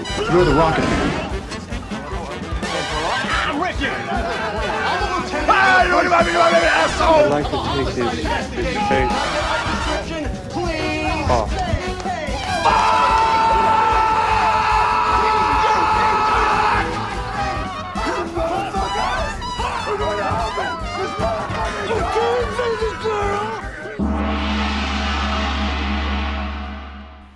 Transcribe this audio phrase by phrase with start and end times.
[0.00, 0.84] You're the Rocket.
[7.02, 8.14] I'd like to take
[8.88, 9.10] face
[11.30, 11.50] off.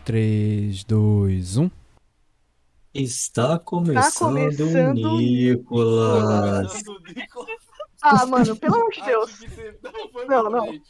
[0.06, 1.84] Três, dois, um.
[2.95, 6.80] Está começando, começando o Nicolas.
[8.00, 9.41] Ah, mano, pelo amor de Deus.
[10.28, 10.80] Não, não.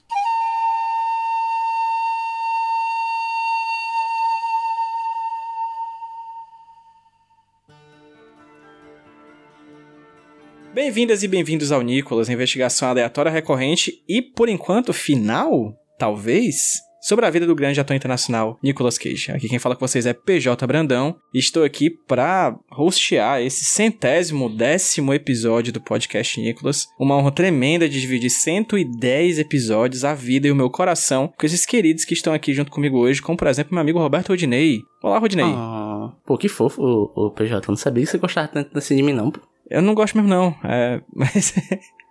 [10.74, 17.30] Bem-vindas e bem-vindos ao Nicolas, investigação aleatória recorrente e, por enquanto, final, talvez, sobre a
[17.30, 19.30] vida do grande ator internacional Nicolas Cage.
[19.30, 24.48] Aqui quem fala com vocês é PJ Brandão e estou aqui para hostear esse centésimo
[24.48, 26.86] décimo episódio do podcast Nicolas.
[26.98, 31.66] Uma honra tremenda de dividir 110 episódios, a vida e o meu coração com esses
[31.66, 34.80] queridos que estão aqui junto comigo hoje, como por exemplo meu amigo Roberto Rodinei.
[35.02, 35.44] Olá, Rodinei.
[35.46, 36.82] Ah, pô, que fofo,
[37.14, 37.66] o, PJ.
[37.66, 39.30] Eu não sabia que você gostava tanto assim de mim, não.
[39.30, 39.40] pô.
[39.68, 41.02] Eu não gosto mesmo não, é...
[41.14, 41.52] mas...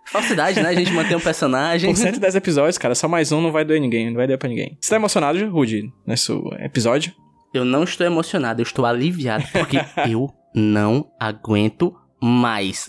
[0.06, 0.68] Falsidade, né?
[0.68, 1.90] A gente mantém um personagem.
[1.90, 4.48] Por 110 episódios, cara, só mais um não vai doer ninguém, não vai doer pra
[4.48, 4.76] ninguém.
[4.80, 7.12] Você tá emocionado, Rudy, nesse episódio?
[7.52, 9.78] Eu não estou emocionado, eu estou aliviado, porque
[10.10, 12.86] eu não aguento mais.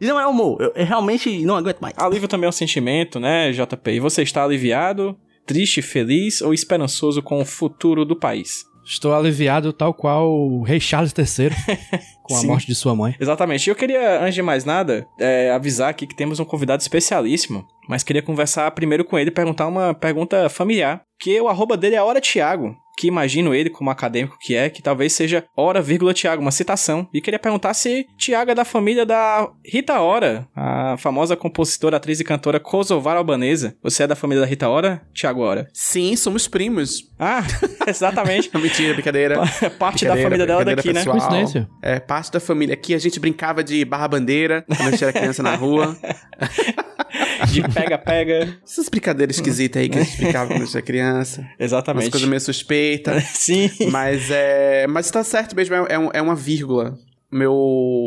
[0.00, 1.94] E não é humor, eu, eu realmente não aguento mais.
[1.96, 3.90] Alívio também é um sentimento, né, JP?
[3.90, 5.16] E você está aliviado,
[5.46, 8.64] triste, feliz ou esperançoso com o futuro do país?
[8.84, 11.50] Estou aliviado tal qual o Rei Charles III
[12.32, 12.46] com a Sim.
[12.48, 13.14] morte de sua mãe.
[13.20, 13.66] Exatamente.
[13.66, 17.66] E eu queria, antes de mais nada, é, avisar aqui que temos um convidado especialíssimo,
[17.88, 21.94] mas queria conversar primeiro com ele e perguntar uma pergunta familiar, que o arroba dele
[21.94, 26.14] é Hora Tiago, que imagino ele como acadêmico que é, que talvez seja Hora, vírgula
[26.14, 27.08] Tiago, uma citação.
[27.12, 32.20] E queria perguntar se Tiago é da família da Rita Ora, a famosa compositora, atriz
[32.20, 33.76] e cantora kosovar albanesa.
[33.82, 35.68] Você é da família da Rita Ora, Tiago Ora?
[35.72, 37.10] Sim, somos primos.
[37.18, 37.42] Ah,
[37.86, 38.50] exatamente.
[38.56, 39.36] Mentira, brincadeira.
[39.78, 40.94] Parte da Brincadeira, família dela daqui, né?
[40.94, 41.18] pessoal.
[41.18, 41.68] Coincidência.
[41.82, 42.74] É, parte da família.
[42.74, 45.96] Aqui a gente brincava de barra-bandeira quando a gente era criança na rua.
[47.50, 48.56] De pega-pega.
[48.64, 51.40] Essas brincadeiras esquisitas aí que a gente brincava quando a gente era criança.
[51.42, 52.10] Umas Exatamente.
[52.10, 53.22] coisas meio suspeitas.
[53.34, 53.70] Sim.
[53.90, 54.86] Mas é.
[54.86, 56.94] Mas tá certo mesmo, é, é um- é uma vírgula.
[57.30, 57.52] Meu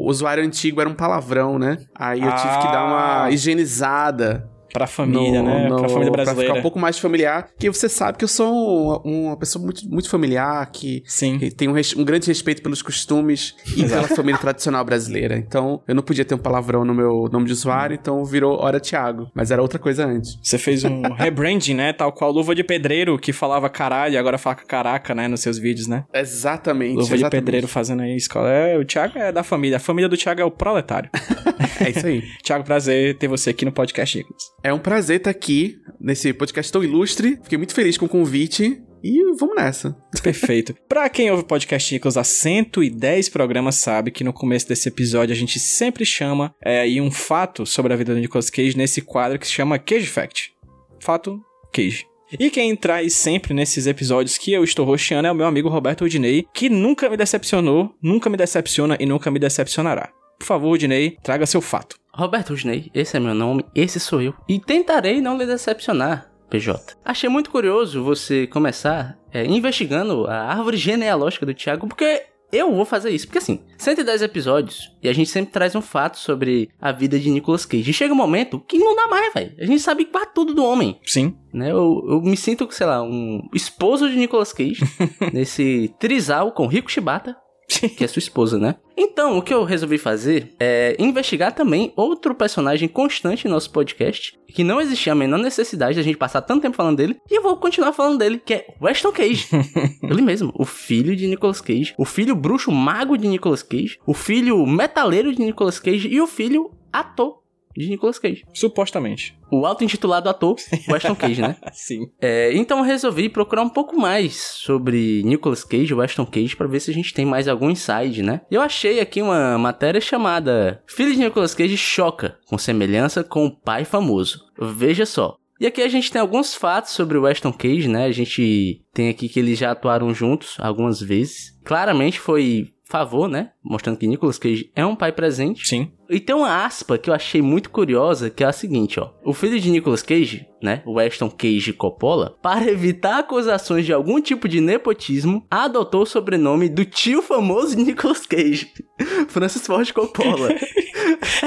[0.05, 1.77] usuário antigo era um palavrão, né?
[1.95, 3.21] Aí eu tive que dar Ah.
[3.23, 4.49] uma higienizada.
[4.75, 5.69] Pra família, no- né?
[5.69, 6.49] no- pra família Pra brasileira.
[6.53, 7.47] ficar um pouco mais familiar.
[7.57, 11.39] Que você sabe que eu sou uma, pessoa muito, muito familiar, que Sim.
[11.39, 15.37] que tem um, um grande respeito pelos costumes e pela família tradicional brasileira.
[15.37, 18.79] Então, eu não podia ter um palavrão no meu nome de usuário, então virou Hora
[18.79, 19.29] Thiago.
[19.33, 20.37] Mas era outra coisa antes.
[20.41, 21.93] Você fez um rebranding, né?
[21.93, 25.27] Tal qual Luva de Pedreiro, que falava caralho, agora fala caraca, né?
[25.27, 26.03] Nos seus vídeos, né?
[26.13, 26.95] Exatamente.
[26.95, 27.31] Luva de exatamente.
[27.45, 28.49] Pedreiro fazendo aí escola.
[28.49, 29.77] É, o Thiago é da família.
[29.77, 31.09] A família do Thiago é o proletário.
[31.77, 32.23] É isso aí.
[32.41, 34.43] Thiago, prazer ter você aqui no podcast, Nicolas.
[34.65, 37.37] É um prazer estar aqui nesse podcast tão ilustre.
[37.43, 38.81] Fiquei muito feliz com o convite.
[39.03, 39.95] E vamos nessa.
[40.23, 40.75] Perfeito.
[40.89, 45.33] pra quem ouve o podcast Nicolas há 110 programas, sabe que no começo desse episódio
[45.33, 49.37] a gente sempre chama é, um fato sobre a vida do Nicolas Cage nesse quadro
[49.37, 50.51] que se chama Cage Fact.
[50.99, 51.39] Fato
[51.71, 52.07] Cage.
[52.39, 56.05] E quem traz sempre nesses episódios que eu estou rosteando é o meu amigo Roberto
[56.05, 60.09] Udinei, que nunca me decepcionou, nunca me decepciona e nunca me decepcionará.
[60.39, 61.97] Por favor, Udinei, traga seu fato.
[62.15, 64.33] Roberto Rusney, esse é meu nome, esse sou eu.
[64.47, 66.95] E tentarei não lhe decepcionar, PJ.
[67.03, 72.85] Achei muito curioso você começar é, investigando a árvore genealógica do Thiago, porque eu vou
[72.85, 73.27] fazer isso.
[73.27, 77.29] Porque assim, 110 episódios e a gente sempre traz um fato sobre a vida de
[77.29, 77.89] Nicolas Cage.
[77.89, 79.53] E chega um momento que não dá mais, velho.
[79.59, 80.99] A gente sabe quase tudo do homem.
[81.05, 81.35] Sim.
[81.53, 81.71] Né?
[81.71, 84.83] Eu, eu me sinto, sei lá, um esposo de Nicolas Cage
[85.33, 87.35] nesse trisal com Rico Shibata,
[87.67, 88.75] que é sua esposa, né?
[88.97, 94.37] Então, o que eu resolvi fazer é investigar também outro personagem constante em nosso podcast,
[94.47, 97.37] que não existia a menor necessidade de a gente passar tanto tempo falando dele, e
[97.37, 99.47] eu vou continuar falando dele, que é Weston Cage.
[100.03, 104.13] Ele mesmo, o filho de Nicolas Cage, o filho bruxo mago de Nicolas Cage, o
[104.13, 107.44] filho metaleiro de Nicolas Cage e o filho ator
[107.75, 108.45] de Nicolas Cage.
[108.53, 109.37] Supostamente.
[109.51, 110.55] O auto-intitulado ator
[110.89, 111.55] Weston Cage, né?
[111.71, 112.09] Sim.
[112.19, 116.79] É, então eu resolvi procurar um pouco mais sobre Nicolas Cage, Weston Cage, pra ver
[116.79, 118.41] se a gente tem mais algum insight, né?
[118.49, 123.51] Eu achei aqui uma matéria chamada Filho de Nicolas Cage choca com semelhança com o
[123.51, 124.45] pai famoso.
[124.59, 125.37] Veja só.
[125.59, 128.05] E aqui a gente tem alguns fatos sobre o Weston Cage, né?
[128.05, 131.57] A gente tem aqui que eles já atuaram juntos algumas vezes.
[131.63, 133.51] Claramente foi favor, né?
[133.63, 135.67] Mostrando que Nicolas Cage é um pai presente.
[135.67, 135.91] Sim.
[136.09, 139.09] E tem uma aspa que eu achei muito curiosa, que é a seguinte, ó.
[139.23, 144.19] O filho de Nicolas Cage, né, o Weston Cage Coppola, para evitar acusações de algum
[144.19, 148.73] tipo de nepotismo, adotou o sobrenome do tio famoso Nicolas Cage,
[149.29, 150.49] Francis Ford Coppola.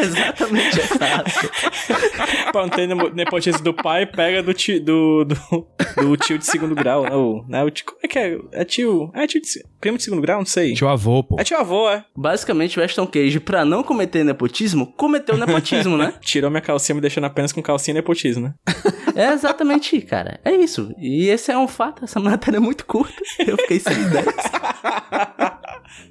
[0.00, 2.52] Exatamente essa aspa.
[2.52, 5.66] pra não ter nemo- nepotismo do pai, pega do tio, do, do,
[5.96, 7.04] do tio de segundo grau.
[7.10, 8.38] Ou, né, o tio, como é que é?
[8.52, 9.10] É tio...
[9.14, 9.48] É tio de...
[9.80, 10.38] Primo de segundo grau?
[10.38, 10.74] Não sei.
[10.74, 11.36] Tio avô, pô.
[11.38, 12.04] É tio avô, é.
[12.16, 16.14] Basicamente, o Weston Cage, pra não cometer nepotismo, cometeu nepotismo, né?
[16.22, 18.54] Tirou minha calcinha, me deixando apenas com calcinha e nepotismo, né?
[19.14, 20.40] É exatamente, cara.
[20.44, 20.94] É isso.
[20.98, 22.04] E esse é um fato.
[22.04, 23.14] Essa matéria é muito curta.
[23.38, 24.34] Eu fiquei sem ideias.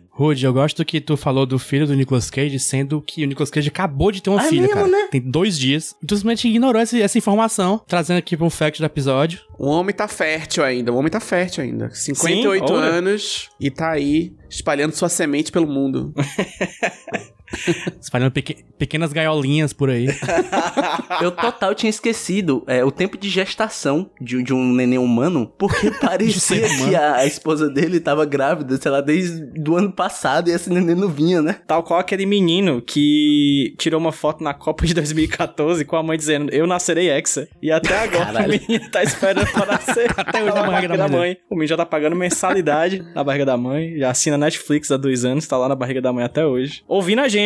[0.09, 3.51] Rude, eu gosto que tu falou do filho do Nicolas Cage, sendo que o Nicolas
[3.51, 4.87] Cage acabou de ter uma É filha, mesmo, cara.
[4.87, 5.07] né?
[5.11, 5.93] Tem dois dias.
[6.01, 9.41] E tu simplesmente ignorou essa, essa informação, trazendo aqui pra um fact do episódio.
[9.59, 11.91] O homem tá fértil ainda, o homem tá fértil ainda.
[11.93, 12.83] 58 olha.
[12.83, 16.11] anos e tá aí espalhando sua semente pelo mundo.
[18.01, 20.07] Espalhando peque- pequenas gaiolinhas por aí.
[21.21, 25.89] Eu total tinha esquecido é, o tempo de gestação de, de um neném humano, porque
[26.01, 30.53] parecia que a, a esposa dele tava grávida, sei lá, desde o ano passado e
[30.53, 31.59] esse neném não vinha, né?
[31.65, 36.17] Tal qual aquele menino que tirou uma foto na Copa de 2014 com a mãe
[36.17, 37.47] dizendo, eu nascerei hexa.
[37.61, 38.47] E até agora Caralho.
[38.47, 40.11] o menino tá esperando pra nascer.
[40.17, 41.37] Até hoje na barriga da mãe.
[41.49, 43.97] O menino já tá pagando mensalidade na barriga da mãe.
[43.97, 46.83] Já assina Netflix há dois anos, tá lá na barriga da mãe até hoje.
[46.87, 47.36] Ouvindo a gente.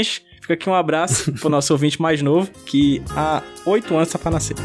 [0.42, 4.32] Fica aqui um abraço pro nosso ouvinte mais novo, que há oito anos tá pra
[4.32, 4.56] nascer.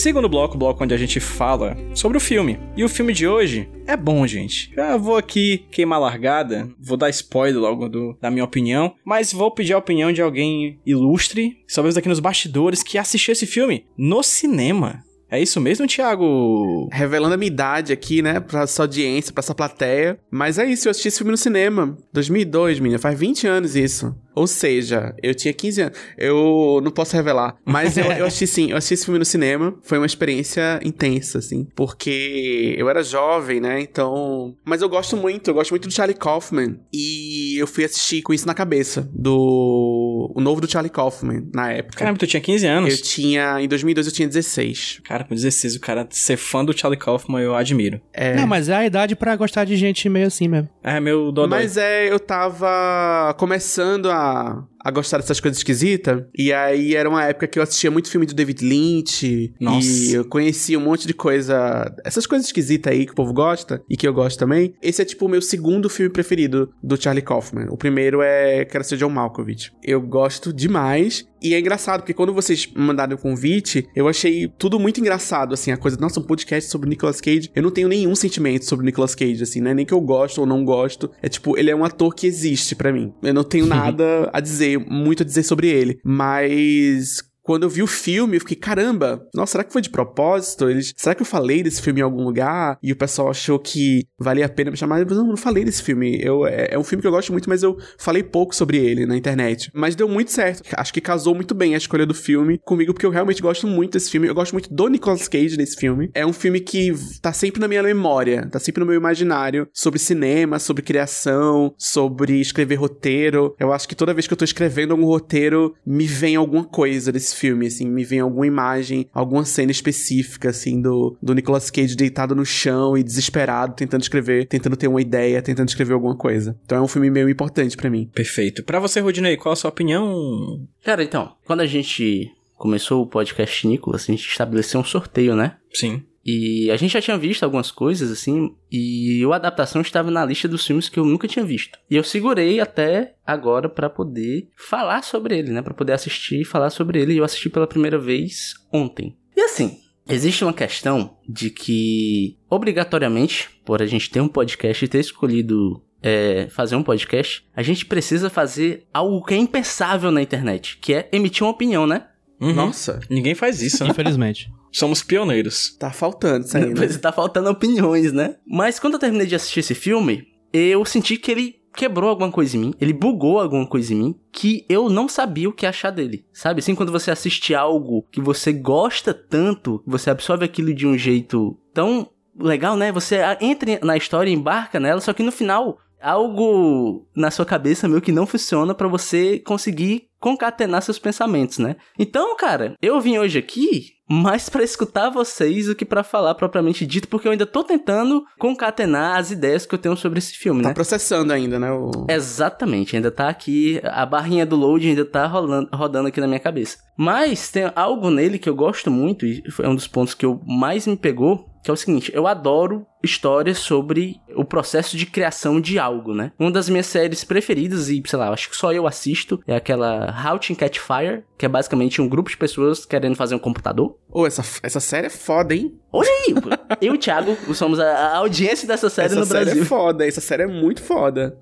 [0.00, 2.56] Segundo bloco, bloco onde a gente fala sobre o filme.
[2.76, 4.70] E o filme de hoje é bom, gente.
[4.72, 9.50] Já vou aqui queimar largada, vou dar spoiler logo do- da minha opinião, mas vou
[9.50, 14.22] pedir a opinião de alguém ilustre, talvez aqui nos bastidores, que assistiu esse filme no
[14.22, 15.02] cinema.
[15.30, 16.88] É isso mesmo, Thiago?
[16.90, 20.18] Revelando a minha idade aqui, né, pra essa audiência, pra essa plateia.
[20.30, 21.98] Mas é isso, eu assisti esse filme no cinema.
[22.14, 24.14] 2002, menina, faz 20 anos isso.
[24.38, 25.98] Ou seja, eu tinha 15 anos.
[26.16, 27.56] Eu não posso revelar.
[27.64, 29.74] Mas eu, eu assisti sim, eu assisti esse filme no cinema.
[29.82, 31.66] Foi uma experiência intensa, assim.
[31.74, 33.80] Porque eu era jovem, né?
[33.80, 34.54] Então.
[34.64, 36.78] Mas eu gosto muito, eu gosto muito do Charlie Kaufman.
[36.92, 39.08] E eu fui assistir com isso na cabeça.
[39.12, 40.32] Do.
[40.36, 41.98] O novo do Charlie Kaufman, na época.
[41.98, 42.90] Caramba, tu tinha 15 anos.
[42.92, 43.60] eu tinha.
[43.60, 45.00] Em 2002 eu tinha 16.
[45.04, 48.00] Cara, com 16, o cara ser fã do Charlie Kaufman, eu admiro.
[48.12, 48.34] É.
[48.34, 50.68] Não, mas é a idade pra gostar de gente meio assim mesmo.
[50.82, 51.48] É meu dodói.
[51.48, 56.22] Mas é, eu tava começando a, uma a gostar dessas coisas esquisitas.
[56.36, 59.52] E aí era uma época que eu assistia muito filme do David Lynch.
[59.60, 59.86] Nossa.
[59.86, 61.94] E eu conhecia um monte de coisa.
[62.04, 64.74] Essas coisas esquisitas aí que o povo gosta e que eu gosto também.
[64.82, 67.68] Esse é tipo o meu segundo filme preferido do Charlie Kaufman.
[67.70, 69.72] O primeiro é Quero Ser John Malkovich.
[69.82, 71.26] Eu gosto demais.
[71.40, 75.70] E é engraçado, porque quando vocês mandaram o convite, eu achei tudo muito engraçado, assim,
[75.70, 77.50] a coisa, nossa, um podcast sobre Nicolas Cage.
[77.54, 80.38] Eu não tenho nenhum sentimento sobre Nicolas Cage, assim, não é nem que eu gosto
[80.40, 81.10] ou não gosto.
[81.22, 83.12] É tipo, ele é um ator que existe pra mim.
[83.22, 86.00] Eu não tenho nada a dizer, muito a dizer sobre ele.
[86.04, 90.68] Mas quando eu vi o filme, eu fiquei, caramba, nossa, será que foi de propósito?
[90.68, 92.78] Eles, será que eu falei desse filme em algum lugar?
[92.82, 95.00] E o pessoal achou que valia a pena me chamar.
[95.00, 96.20] Eu não, não falei desse filme.
[96.22, 99.06] Eu, é, é um filme que eu gosto muito, mas eu falei pouco sobre ele
[99.06, 99.70] na internet.
[99.72, 100.62] Mas deu muito certo.
[100.76, 103.94] Acho que casou muito bem a escolha do filme comigo, porque eu realmente gosto muito
[103.94, 104.28] desse filme.
[104.28, 106.10] Eu gosto muito do Nicolas Cage nesse filme.
[106.12, 106.92] É um filme que
[107.22, 112.42] tá sempre na minha memória, tá sempre no meu imaginário sobre cinema, sobre criação, sobre
[112.42, 113.56] escrever roteiro.
[113.58, 117.10] Eu acho que toda vez que eu tô escrevendo algum roteiro, me vem alguma coisa
[117.10, 121.96] desse filme, assim, me vem alguma imagem, alguma cena específica, assim, do, do Nicolas Cage
[121.96, 126.58] deitado no chão e desesperado, tentando escrever, tentando ter uma ideia, tentando escrever alguma coisa.
[126.64, 128.10] Então é um filme meio importante pra mim.
[128.14, 128.62] Perfeito.
[128.64, 130.66] Pra você, Rudinei, qual a sua opinião?
[130.82, 135.56] Cara, então, quando a gente começou o podcast Nicolas, a gente estabeleceu um sorteio, né?
[135.72, 136.02] Sim.
[136.24, 140.46] E a gente já tinha visto algumas coisas, assim, e a adaptação estava na lista
[140.46, 141.78] dos filmes que eu nunca tinha visto.
[141.90, 145.62] E eu segurei até agora pra poder falar sobre ele, né?
[145.62, 147.14] Pra poder assistir e falar sobre ele.
[147.14, 149.16] E eu assisti pela primeira vez ontem.
[149.36, 154.88] E assim, existe uma questão de que, obrigatoriamente, por a gente ter um podcast e
[154.88, 160.22] ter escolhido é, fazer um podcast, a gente precisa fazer algo que é impensável na
[160.22, 162.06] internet, que é emitir uma opinião, né?
[162.40, 162.52] Uhum.
[162.52, 163.90] Nossa, Ninguém faz isso, né?
[163.90, 164.52] Infelizmente.
[164.70, 165.76] Somos pioneiros.
[165.78, 166.74] tá faltando isso aí, né?
[166.76, 168.36] Pois tá faltando opiniões, né?
[168.46, 172.56] Mas quando eu terminei de assistir esse filme, eu senti que ele quebrou alguma coisa
[172.56, 175.90] em mim, ele bugou alguma coisa em mim que eu não sabia o que achar
[175.90, 176.24] dele.
[176.32, 176.58] Sabe?
[176.58, 181.56] Assim, quando você assiste algo que você gosta tanto, você absorve aquilo de um jeito
[181.72, 182.90] tão legal, né?
[182.92, 187.88] Você entra na história e embarca nela, só que no final algo na sua cabeça
[187.88, 191.76] meio que não funciona pra você conseguir concatenar seus pensamentos, né?
[191.98, 196.86] Então, cara, eu vim hoje aqui mais pra escutar vocês do que pra falar propriamente
[196.86, 200.62] dito, porque eu ainda tô tentando concatenar as ideias que eu tenho sobre esse filme,
[200.62, 200.74] Tá né?
[200.74, 201.70] processando ainda, né?
[201.70, 201.90] O...
[202.08, 206.40] Exatamente, ainda tá aqui, a barrinha do load ainda tá rolando, rodando aqui na minha
[206.40, 206.78] cabeça.
[206.96, 210.40] Mas tem algo nele que eu gosto muito, e é um dos pontos que eu
[210.46, 215.60] mais me pegou, que é o seguinte, eu adoro histórias sobre o processo de criação
[215.60, 216.32] de algo, né?
[216.38, 220.14] Uma das minhas séries preferidas, e sei lá, acho que só eu assisto, é aquela
[220.24, 223.96] How to Catch Fire, que é basicamente um grupo de pessoas querendo fazer um computador.
[224.10, 225.78] Ô, essa, essa série é foda, hein?
[225.92, 226.34] Olha aí,
[226.80, 229.62] eu e o Thiago somos a, audiência dessa série essa no série Brasil.
[229.62, 231.38] é foda, essa série é muito foda.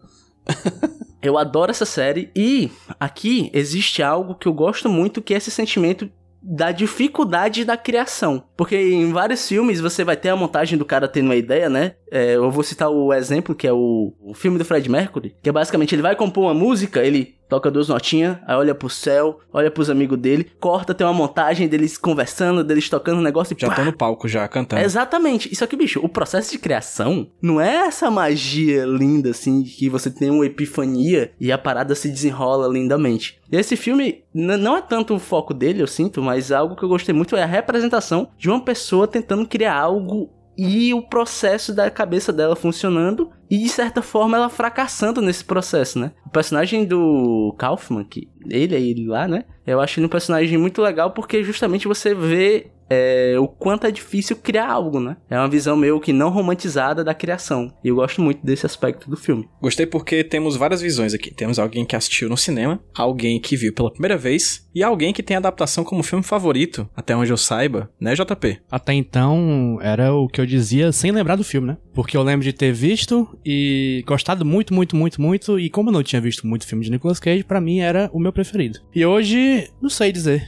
[1.22, 2.70] Eu adoro essa série e
[3.00, 6.08] aqui existe algo que eu gosto muito que é esse sentimento
[6.40, 8.44] da dificuldade da criação.
[8.56, 11.92] Porque em vários filmes você vai ter a montagem do cara tendo uma ideia, né?
[12.10, 15.48] É, eu vou citar o exemplo que é o, o filme do Fred Mercury, que
[15.48, 19.38] é basicamente ele vai compor uma música, ele toca duas notinhas, aí olha pro céu,
[19.52, 23.60] olha pros amigos dele, corta, tem uma montagem deles conversando, deles tocando um negócio e
[23.60, 24.82] Já pá, tô no palco já, cantando.
[24.82, 25.52] Exatamente.
[25.52, 30.10] Isso aqui, bicho, o processo de criação não é essa magia linda, assim, que você
[30.10, 33.40] tem uma epifania e a parada se desenrola lindamente.
[33.50, 36.88] E esse filme não é tanto o foco dele, eu sinto, mas algo que eu
[36.88, 41.90] gostei muito é a representação de uma pessoa tentando criar algo e o processo da
[41.90, 46.12] cabeça dela funcionando e de certa forma ela fracassando nesse processo, né?
[46.24, 49.44] O personagem do Kaufman, que ele é ele lá, né?
[49.66, 53.90] Eu acho ele um personagem muito legal porque justamente você vê é, o quanto é
[53.90, 55.16] difícil criar algo, né?
[55.28, 57.72] É uma visão meio que não romantizada da criação.
[57.82, 59.48] E eu gosto muito desse aspecto do filme.
[59.60, 61.32] Gostei porque temos várias visões aqui.
[61.34, 65.22] Temos alguém que assistiu no cinema, alguém que viu pela primeira vez e alguém que
[65.22, 68.60] tem a adaptação como filme favorito, até onde eu saiba, né, JP?
[68.70, 71.78] Até então, era o que eu dizia sem lembrar do filme, né?
[71.94, 75.58] Porque eu lembro de ter visto e gostado muito, muito, muito, muito.
[75.58, 78.20] E como eu não tinha visto muito filme de Nicolas Cage, pra mim era o
[78.20, 78.80] meu preferido.
[78.94, 80.46] E hoje, não sei dizer.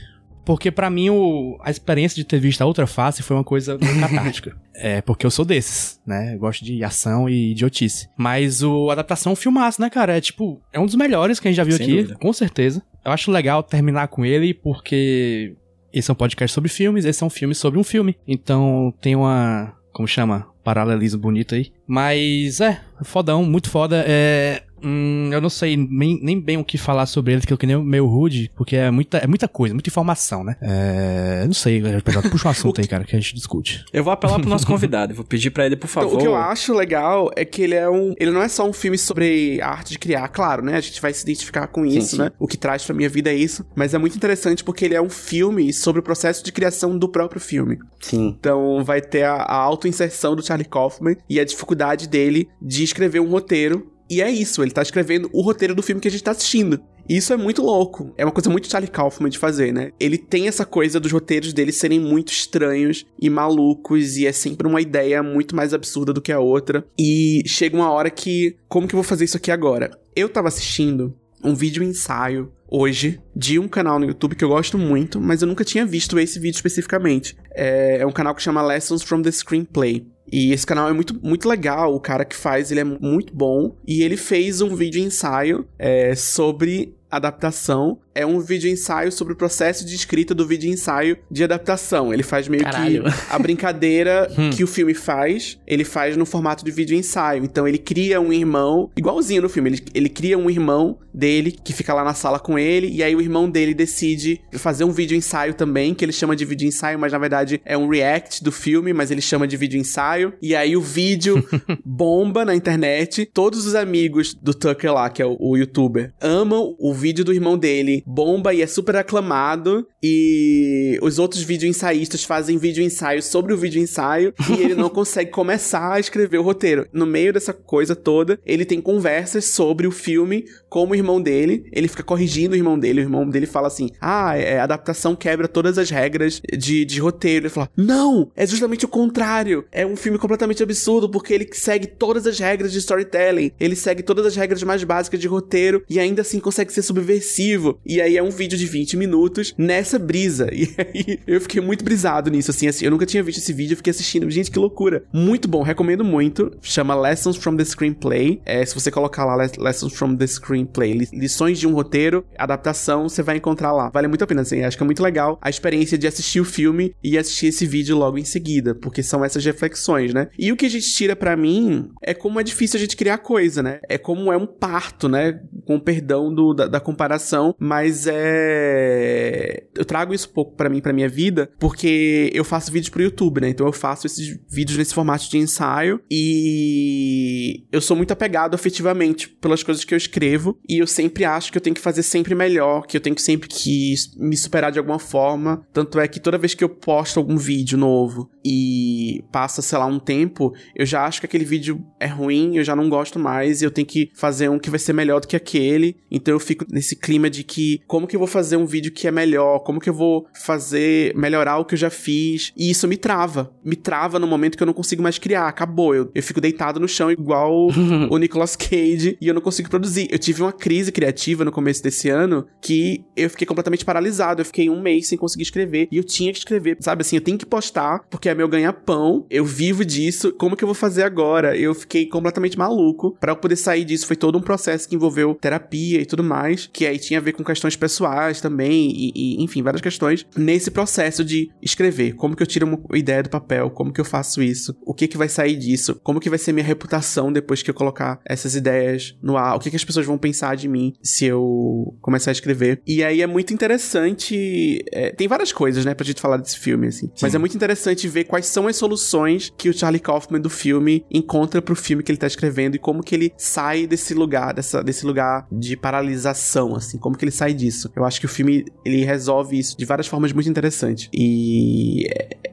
[0.49, 3.77] Porque pra mim o, a experiência de ter visto a outra face foi uma coisa
[4.01, 4.57] catártica.
[4.75, 6.35] é, porque eu sou desses, né?
[6.35, 8.09] Eu gosto de ação e idiotice.
[8.17, 10.17] Mas o a adaptação é filmaço, né, cara?
[10.17, 12.15] É tipo, é um dos melhores que a gente já viu Sem aqui, dúvida.
[12.15, 12.83] com certeza.
[13.05, 15.55] Eu acho legal terminar com ele porque
[15.93, 18.17] esse é um podcast sobre filmes, esse é um filme sobre um filme.
[18.27, 19.75] Então tem uma.
[19.93, 20.47] Como chama?
[20.65, 21.71] Paralelismo bonito aí.
[21.87, 24.03] Mas é, fodão, muito foda.
[24.09, 24.63] É.
[24.83, 27.67] hum, eu não sei nem, nem bem o que falar sobre ele, que eu que
[27.67, 30.57] nem o meu rude, porque é muita, é muita coisa, muita informação, né?
[30.61, 31.45] É.
[31.47, 33.85] Não sei, PJ, puxa um assunto aí, cara, que a gente discute.
[33.93, 36.17] Eu vou apelar pro nosso convidado, vou pedir pra ele, por Então, favor.
[36.17, 38.15] o que eu acho legal é que ele é um.
[38.19, 40.77] Ele não é só um filme sobre a arte de criar, claro, né?
[40.77, 42.19] A gente vai se identificar com isso, sim.
[42.19, 42.31] né?
[42.39, 43.65] O que traz pra minha vida é isso.
[43.75, 47.09] Mas é muito interessante porque ele é um filme sobre o processo de criação do
[47.09, 47.79] próprio filme.
[48.01, 48.37] Sim.
[48.39, 53.21] Então vai ter a, a auto-inserção do Charlie Kaufman e a dificuldade dele de escrever
[53.21, 53.91] um roteiro.
[54.11, 56.81] E é isso, ele tá escrevendo o roteiro do filme que a gente tá assistindo.
[57.09, 58.13] E Isso é muito louco.
[58.19, 59.93] É uma coisa muito Charlie Kaufman de fazer, né?
[59.99, 64.67] Ele tem essa coisa dos roteiros dele serem muito estranhos e malucos, e é sempre
[64.67, 66.85] uma ideia muito mais absurda do que a outra.
[66.99, 68.57] E chega uma hora que.
[68.69, 69.91] Como que eu vou fazer isso aqui agora?
[70.15, 74.77] Eu tava assistindo um vídeo ensaio hoje de um canal no YouTube que eu gosto
[74.77, 77.37] muito, mas eu nunca tinha visto esse vídeo especificamente.
[77.55, 80.07] É, é um canal que chama Lessons from the Screenplay.
[80.33, 83.75] E esse canal é muito, muito legal, o cara que faz, ele é muito bom.
[83.87, 87.99] E ele fez um vídeo ensaio é, sobre adaptação.
[88.19, 92.13] É um vídeo ensaio sobre o processo de escrita do vídeo ensaio de adaptação.
[92.13, 93.05] Ele faz meio Caralho.
[93.05, 97.45] que a brincadeira que o filme faz, ele faz no formato de vídeo ensaio.
[97.45, 101.73] Então ele cria um irmão, igualzinho no filme, ele, ele cria um irmão dele que
[101.73, 105.17] fica lá na sala com ele, e aí o irmão dele decide fazer um vídeo
[105.17, 108.53] ensaio também, que ele chama de vídeo ensaio, mas na verdade é um react do
[108.53, 110.33] filme, mas ele chama de vídeo ensaio.
[110.43, 111.45] E aí o vídeo
[111.85, 113.27] bomba na internet.
[113.33, 117.33] Todos os amigos do Tucker lá, que é o, o youtuber, amam o vídeo do
[117.33, 119.87] irmão dele, bomba e é super aclamado.
[120.03, 124.89] E os outros vídeo ensaístas fazem vídeo ensaio sobre o vídeo ensaio e ele não
[124.91, 126.87] consegue começar a escrever o roteiro.
[126.93, 131.69] No meio dessa coisa toda, ele tem conversas sobre o filme com o irmão dele.
[131.73, 133.01] Ele fica corrigindo o irmão dele.
[133.01, 137.01] O irmão dele fala assim: Ah, é, a adaptação quebra todas as regras de, de
[137.01, 137.47] roteiro.
[137.47, 139.65] Ele fala: Não, é justamente o contrário.
[139.71, 143.53] É um filme completamente absurdo porque ele segue todas as regras de storytelling.
[143.61, 147.79] Ele segue todas as regras mais básicas de roteiro e ainda assim consegue ser subversivo.
[147.89, 150.49] E aí é um vídeo de 20 minutos nessa brisa.
[150.59, 152.85] E aí eu fiquei muito brisado nisso, assim, assim.
[152.85, 154.29] Eu nunca tinha visto esse vídeo, eu fiquei assistindo.
[154.29, 155.05] Gente, que loucura.
[155.13, 156.51] Muito bom, recomendo muito.
[156.61, 158.43] Chama Lessons from the Screenplay.
[158.45, 163.23] É, se você colocar lá Lessons from the Screenplay, lições de um roteiro, adaptação, você
[163.23, 163.89] vai encontrar lá.
[163.91, 164.63] Vale muito a pena, assim.
[164.63, 167.97] Acho que é muito legal a experiência de assistir o filme e assistir esse vídeo
[167.97, 170.29] logo em seguida, porque são essas reflexões, né?
[170.37, 173.19] E o que a gente tira para mim é como é difícil a gente criar
[173.19, 173.79] coisa, né?
[173.89, 175.41] É como é um parto, né?
[175.65, 179.65] Com perdão do, da, da comparação, mas é.
[179.75, 183.41] Eu trago isso pouco para mim, pra minha vida, porque eu faço vídeos pro YouTube,
[183.41, 183.49] né?
[183.49, 189.29] Então eu faço esses vídeos nesse formato de ensaio e eu sou muito apegado afetivamente
[189.29, 192.35] pelas coisas que eu escrevo e eu sempre acho que eu tenho que fazer sempre
[192.35, 195.67] melhor, que eu tenho que sempre que me superar de alguma forma.
[195.73, 199.85] Tanto é que toda vez que eu posto algum vídeo novo e passa, sei lá,
[199.85, 203.61] um tempo, eu já acho que aquele vídeo é ruim, eu já não gosto mais
[203.61, 205.97] e eu tenho que fazer um que vai ser melhor do que aquele.
[206.11, 209.07] Então eu fico nesse clima de que como que eu vou fazer um vídeo que
[209.07, 209.59] é melhor?
[209.59, 212.51] Como que eu vou fazer melhorar o que eu já fiz?
[212.57, 213.53] E isso me trava.
[213.63, 215.47] Me trava no momento que eu não consigo mais criar.
[215.47, 215.95] Acabou.
[215.95, 217.69] Eu, eu fico deitado no chão igual
[218.09, 220.09] o Nicolas Cage e eu não consigo produzir.
[220.11, 224.41] Eu tive uma crise criativa no começo desse ano que eu fiquei completamente paralisado.
[224.41, 227.03] Eu fiquei um mês sem conseguir escrever e eu tinha que escrever, sabe?
[227.03, 229.27] Assim, eu tenho que postar porque é meu ganha-pão.
[229.29, 230.33] Eu vivo disso.
[230.33, 231.57] Como que eu vou fazer agora?
[231.57, 233.17] Eu fiquei completamente maluco.
[233.21, 236.71] Para eu poder sair disso foi todo um processo que envolveu terapia e tudo mais,
[236.73, 240.71] que aí tinha a ver com questões pessoais também e, e enfim, várias questões nesse
[240.71, 242.15] processo de escrever.
[242.15, 243.71] Como que eu tiro uma ideia do papel?
[243.71, 244.77] Como que eu faço isso?
[244.87, 246.01] O que que vai sair disso?
[246.03, 249.57] Como que vai ser minha reputação depois que eu colocar essas ideias no ar?
[249.57, 252.81] O que que as pessoas vão pensar de mim se eu começar a escrever?
[252.87, 254.85] E aí é muito interessante.
[254.93, 257.07] É, tem várias coisas, né, pra gente falar desse filme, assim.
[257.07, 257.13] Sim.
[257.23, 261.05] Mas é muito interessante ver quais são as soluções que o Charlie Kaufman do filme
[261.11, 264.83] encontra pro filme que ele tá escrevendo e como que ele sai desse lugar, dessa,
[264.83, 266.99] desse lugar de paralisação, assim.
[266.99, 267.91] Como que ele sai disso.
[267.95, 271.09] Eu acho que o filme, ele resolve isso de várias formas muito interessantes.
[271.13, 272.07] E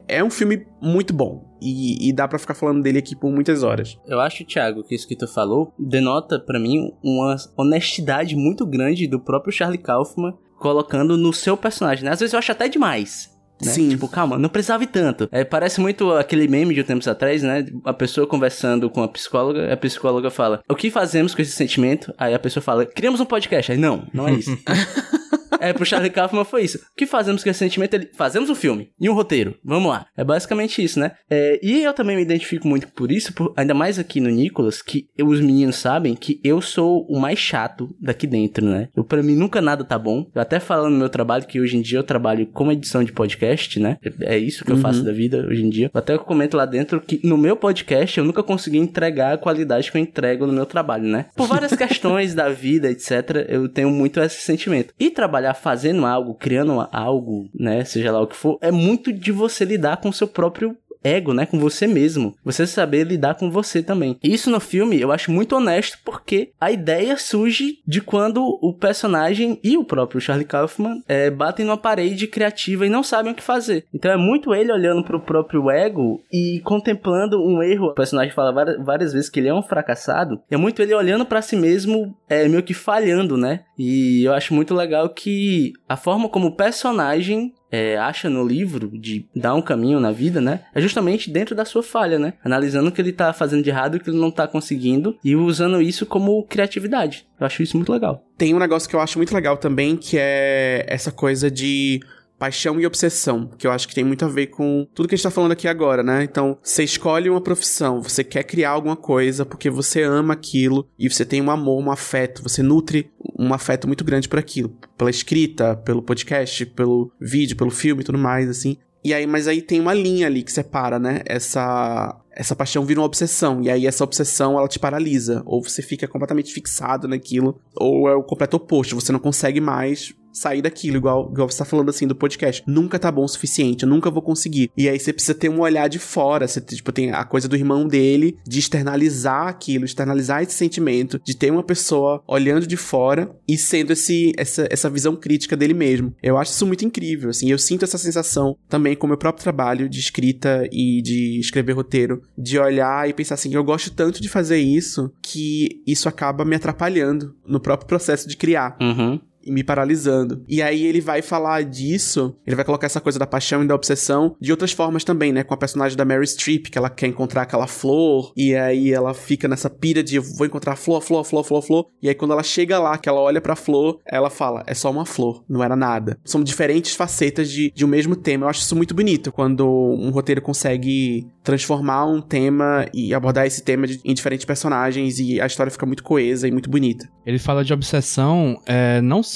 [0.08, 1.56] é, é um filme muito bom.
[1.60, 3.98] E, e, dá para ficar falando dele aqui por muitas horas.
[4.06, 9.06] Eu acho, Thiago, que isso que tu falou denota para mim uma honestidade muito grande
[9.06, 12.04] do próprio Charlie Kaufman colocando no seu personagem.
[12.04, 12.10] Né?
[12.10, 13.35] Às vezes eu acho até demais.
[13.64, 13.72] Né?
[13.72, 13.88] Sim.
[13.88, 15.28] Tipo, calma, não precisava ir tanto.
[15.32, 17.66] É, parece muito aquele meme de um tempos atrás, né?
[17.84, 22.12] A pessoa conversando com a psicóloga, a psicóloga fala: O que fazemos com esse sentimento?
[22.18, 23.72] Aí a pessoa fala: Criamos um podcast.
[23.72, 24.56] Aí, não, não é isso.
[25.60, 26.78] é, pro Charlie Kaufman foi isso.
[26.78, 27.94] O que fazemos com esse sentimento?
[27.94, 29.56] Ele, fazemos um filme e um roteiro.
[29.64, 30.06] Vamos lá.
[30.16, 31.12] É basicamente isso, né?
[31.30, 34.82] É, e eu também me identifico muito por isso, por, ainda mais aqui no Nicolas,
[34.82, 38.88] que eu, os meninos sabem que eu sou o mais chato daqui dentro, né?
[38.96, 40.26] Eu, pra mim, nunca nada tá bom.
[40.34, 43.12] Eu até falo no meu trabalho que hoje em dia eu trabalho como edição de
[43.12, 43.98] podcast, né?
[44.20, 45.90] É, é isso que eu faço da vida hoje em dia.
[45.92, 49.90] Eu até comento lá dentro que no meu podcast eu nunca consegui entregar a qualidade
[49.90, 51.26] que eu entrego no meu trabalho, né?
[51.34, 54.94] Por várias questões da vida, etc., eu tenho muito esse sentimento.
[54.98, 59.32] E trabalhar fazendo algo, criando algo, né, seja lá o que for, é muito de
[59.32, 60.76] você lidar com o seu próprio
[61.06, 62.34] ego, né, com você mesmo.
[62.44, 64.18] Você saber lidar com você também.
[64.22, 69.58] Isso no filme eu acho muito honesto porque a ideia surge de quando o personagem
[69.62, 73.42] e o próprio Charlie Kaufman é, batem numa parede criativa e não sabem o que
[73.42, 73.84] fazer.
[73.94, 77.88] Então é muito ele olhando pro próprio ego e contemplando um erro.
[77.88, 80.40] O personagem fala várias, várias vezes que ele é um fracassado.
[80.50, 83.60] É muito ele olhando para si mesmo, é, meio que falhando, né?
[83.78, 88.90] E eu acho muito legal que a forma como o personagem é, acha no livro
[88.98, 90.60] de dar um caminho na vida, né?
[90.74, 92.34] É justamente dentro da sua falha, né?
[92.44, 95.34] Analisando o que ele tá fazendo de errado o que ele não tá conseguindo e
[95.34, 97.26] usando isso como criatividade.
[97.38, 98.24] Eu acho isso muito legal.
[98.36, 102.00] Tem um negócio que eu acho muito legal também, que é essa coisa de
[102.38, 105.16] paixão e obsessão, que eu acho que tem muito a ver com tudo que a
[105.16, 106.22] gente tá falando aqui agora, né?
[106.22, 111.08] Então, você escolhe uma profissão, você quer criar alguma coisa porque você ama aquilo e
[111.08, 115.10] você tem um amor, um afeto, você nutre um afeto muito grande por aquilo, pela
[115.10, 118.76] escrita, pelo podcast, pelo vídeo, pelo filme e tudo mais, assim.
[119.04, 121.20] E aí, mas aí tem uma linha ali que separa, né?
[121.26, 125.80] Essa essa paixão vira uma obsessão, e aí essa obsessão ela te paralisa, ou você
[125.80, 130.98] fica completamente fixado naquilo, ou é o completo oposto, você não consegue mais sair daquilo,
[130.98, 132.62] igual, igual você tá falando assim do podcast.
[132.66, 134.70] Nunca tá bom o suficiente, eu nunca vou conseguir.
[134.76, 137.56] E aí você precisa ter um olhar de fora, você tipo, tem a coisa do
[137.56, 143.30] irmão dele, de externalizar aquilo, externalizar esse sentimento, de ter uma pessoa olhando de fora
[143.48, 146.14] e sendo esse, essa, essa visão crítica dele mesmo.
[146.22, 149.42] Eu acho isso muito incrível, assim, eu sinto essa sensação também com o meu próprio
[149.42, 154.20] trabalho de escrita e de escrever roteiro, de olhar e pensar assim, eu gosto tanto
[154.20, 158.76] de fazer isso que isso acaba me atrapalhando no próprio processo de criar.
[158.80, 159.20] Uhum.
[159.46, 160.44] Me paralisando.
[160.48, 163.74] E aí ele vai falar disso, ele vai colocar essa coisa da paixão e da
[163.74, 165.42] obsessão de outras formas também, né?
[165.42, 169.14] Com a personagem da Mary Streep, que ela quer encontrar aquela flor, e aí ela
[169.14, 171.86] fica nessa pira de vou encontrar flor, flor, flor, flor, flor.
[172.02, 174.90] E aí quando ela chega lá, que ela olha pra flor, ela fala, é só
[174.90, 176.18] uma flor, não era nada.
[176.24, 178.44] São diferentes facetas de, de um mesmo tema.
[178.46, 183.62] Eu acho isso muito bonito, quando um roteiro consegue transformar um tema e abordar esse
[183.62, 187.08] tema de, em diferentes personagens e a história fica muito coesa e muito bonita.
[187.24, 189.35] Ele fala de obsessão é, não só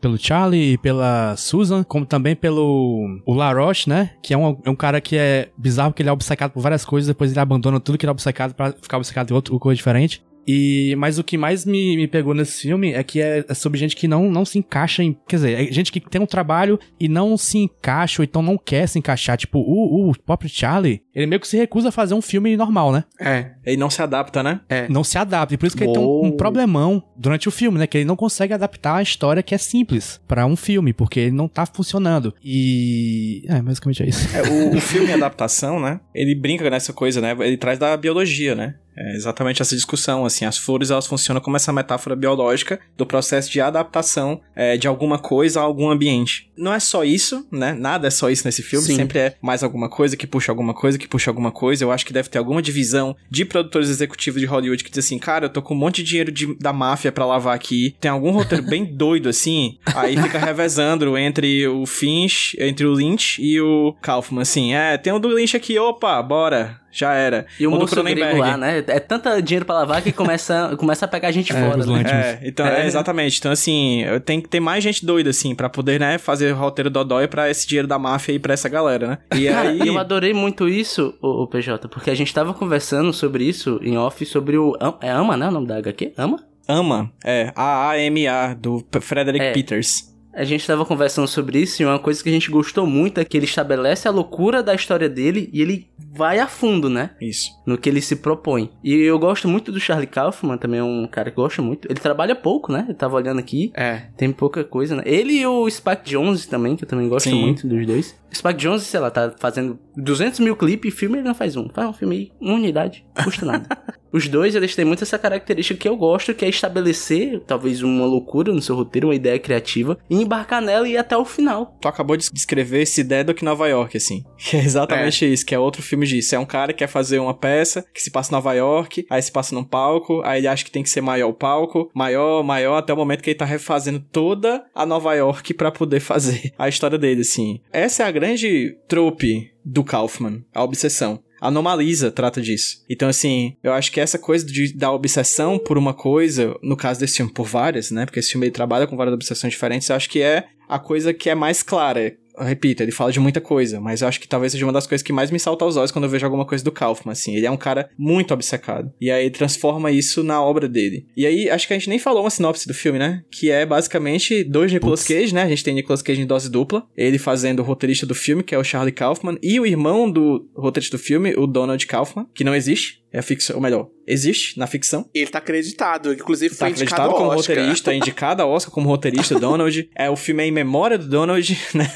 [0.00, 4.10] pelo Charlie e pela Susan, como também pelo o Laroche, né?
[4.22, 6.84] Que é um, é um cara que é bizarro, que ele é obcecado por várias
[6.84, 9.76] coisas, depois ele abandona tudo que ele é obcecado pra ficar obcecado em outra coisa
[9.76, 10.22] diferente.
[10.46, 13.78] E, mas o que mais me, me pegou nesse filme é que é, é sobre
[13.78, 15.16] gente que não, não se encaixa em.
[15.28, 18.58] Quer dizer, é gente que tem um trabalho e não se encaixa, ou então não
[18.58, 19.36] quer se encaixar.
[19.36, 22.92] Tipo, o, o próprio Charlie, ele meio que se recusa a fazer um filme normal,
[22.92, 23.04] né?
[23.20, 24.60] É, Ele não se adapta, né?
[24.68, 24.88] é.
[24.88, 25.54] Não se adapta.
[25.54, 27.86] E por isso que ele tem um, um problemão durante o filme, né?
[27.86, 31.36] Que ele não consegue adaptar a história que é simples pra um filme, porque ele
[31.36, 32.34] não tá funcionando.
[32.44, 33.44] E.
[33.48, 34.28] É, basicamente é isso.
[34.36, 36.00] É, o, o filme adaptação, né?
[36.14, 37.36] Ele brinca nessa coisa, né?
[37.40, 38.76] Ele traz da biologia, né?
[38.96, 43.50] É exatamente essa discussão, assim, as flores elas funcionam como essa metáfora biológica do processo
[43.50, 46.50] de adaptação é, de alguma coisa a algum ambiente.
[46.56, 47.72] Não é só isso, né?
[47.72, 48.96] Nada é só isso nesse filme, Sim.
[48.96, 51.82] sempre é mais alguma coisa que puxa alguma coisa, que puxa alguma coisa.
[51.84, 55.18] Eu acho que deve ter alguma divisão de produtores executivos de Hollywood que diz assim,
[55.18, 58.10] cara, eu tô com um monte de dinheiro de- da máfia pra lavar aqui, tem
[58.10, 63.60] algum roteiro bem doido assim, aí fica revezando entre o Finch, entre o Lynch e
[63.60, 66.78] o Kaufman, assim, é, tem o do Lynch aqui, opa, bora.
[66.92, 67.46] Já era.
[67.58, 68.38] E o do moço grego Cronenberg.
[68.40, 68.84] lá, né?
[68.86, 71.86] É tanta dinheiro pra lavar que começa, começa a pegar a gente É, fora, os
[71.86, 72.02] né?
[72.04, 72.86] É, então, é, É.
[72.86, 73.38] exatamente.
[73.38, 77.28] Então, assim, tenho que ter mais gente doida, assim, pra poder, né, fazer roteiro dodói
[77.28, 79.18] pra esse dinheiro da máfia e pra essa galera, né?
[79.38, 79.86] E Cara, aí...
[79.86, 84.24] eu adorei muito isso, o, PJ, porque a gente tava conversando sobre isso em off,
[84.26, 84.76] sobre o...
[85.00, 85.48] É Ama, né?
[85.48, 86.12] O nome da HQ?
[86.16, 86.38] Ama?
[86.68, 89.52] Ama, é, A-A-M-A, do Frederick É.
[89.52, 90.09] Peters.
[90.32, 93.24] A gente tava conversando sobre isso e uma coisa que a gente gostou muito é
[93.24, 97.10] que ele estabelece a loucura da história dele e ele vai a fundo, né?
[97.20, 97.50] Isso.
[97.66, 98.70] No que ele se propõe.
[98.82, 101.86] E eu gosto muito do Charlie Kaufman, também é um cara que eu gosto muito.
[101.90, 102.86] Ele trabalha pouco, né?
[102.88, 103.72] Eu tava olhando aqui.
[103.74, 104.02] É.
[104.16, 105.02] Tem pouca coisa, né?
[105.04, 107.40] Ele e o Spike Jones também, que eu também gosto Sim.
[107.40, 108.16] muito dos dois.
[108.32, 111.68] Spike Jones, sei lá, tá fazendo 200 mil clipes e filme ele não faz um.
[111.68, 113.66] Faz um filme aí, uma unidade, custa nada.
[114.12, 118.06] Os dois, eles têm muito essa característica que eu gosto, que é estabelecer, talvez, uma
[118.06, 121.76] loucura no seu roteiro, uma ideia criativa, e embarcar nela e ir até o final.
[121.80, 124.24] Tu acabou de descrever esse em Nova York, assim.
[124.50, 126.34] Que é exatamente isso, que é outro filme disso.
[126.34, 129.22] É um cara que quer fazer uma peça que se passa em Nova York, aí
[129.22, 132.42] se passa num palco, aí ele acha que tem que ser maior o palco, maior,
[132.42, 136.52] maior, até o momento que ele tá refazendo toda a Nova York pra poder fazer
[136.58, 137.60] a história dele, assim.
[137.72, 141.22] Essa é a grande trope do Kaufman, a obsessão.
[141.40, 142.84] A Anomalisa trata disso.
[142.88, 147.00] Então, assim, eu acho que essa coisa de, da obsessão por uma coisa, no caso
[147.00, 148.04] desse filme, por várias, né?
[148.04, 151.12] Porque esse filme ele trabalha com várias obsessões diferentes, eu acho que é a coisa
[151.12, 152.16] que é mais clara.
[152.40, 155.02] Repito, ele fala de muita coisa, mas eu acho que talvez seja uma das coisas
[155.02, 157.34] que mais me salta aos olhos quando eu vejo alguma coisa do Kaufman, assim.
[157.36, 158.92] Ele é um cara muito obcecado.
[159.00, 161.06] E aí ele transforma isso na obra dele.
[161.16, 163.22] E aí, acho que a gente nem falou uma sinopse do filme, né?
[163.30, 165.42] Que é basicamente dois Nicolas Cage, né?
[165.42, 166.86] A gente tem Nicolas Cage em dose dupla.
[166.96, 169.38] Ele fazendo o roteirista do filme, que é o Charlie Kaufman.
[169.42, 172.99] E o irmão do roteirista do filme, o Donald Kaufman, que não existe.
[173.12, 175.08] É a ficção, ou melhor, existe na ficção.
[175.12, 177.56] Ele tá acreditado, inclusive Tá foi indicado acreditado ao como Oscar.
[177.56, 179.90] roteirista, indicado ao Oscar como roteirista Donald.
[179.96, 181.86] É, o filme é em memória do Donald, né?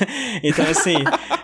[0.42, 0.96] Então, assim,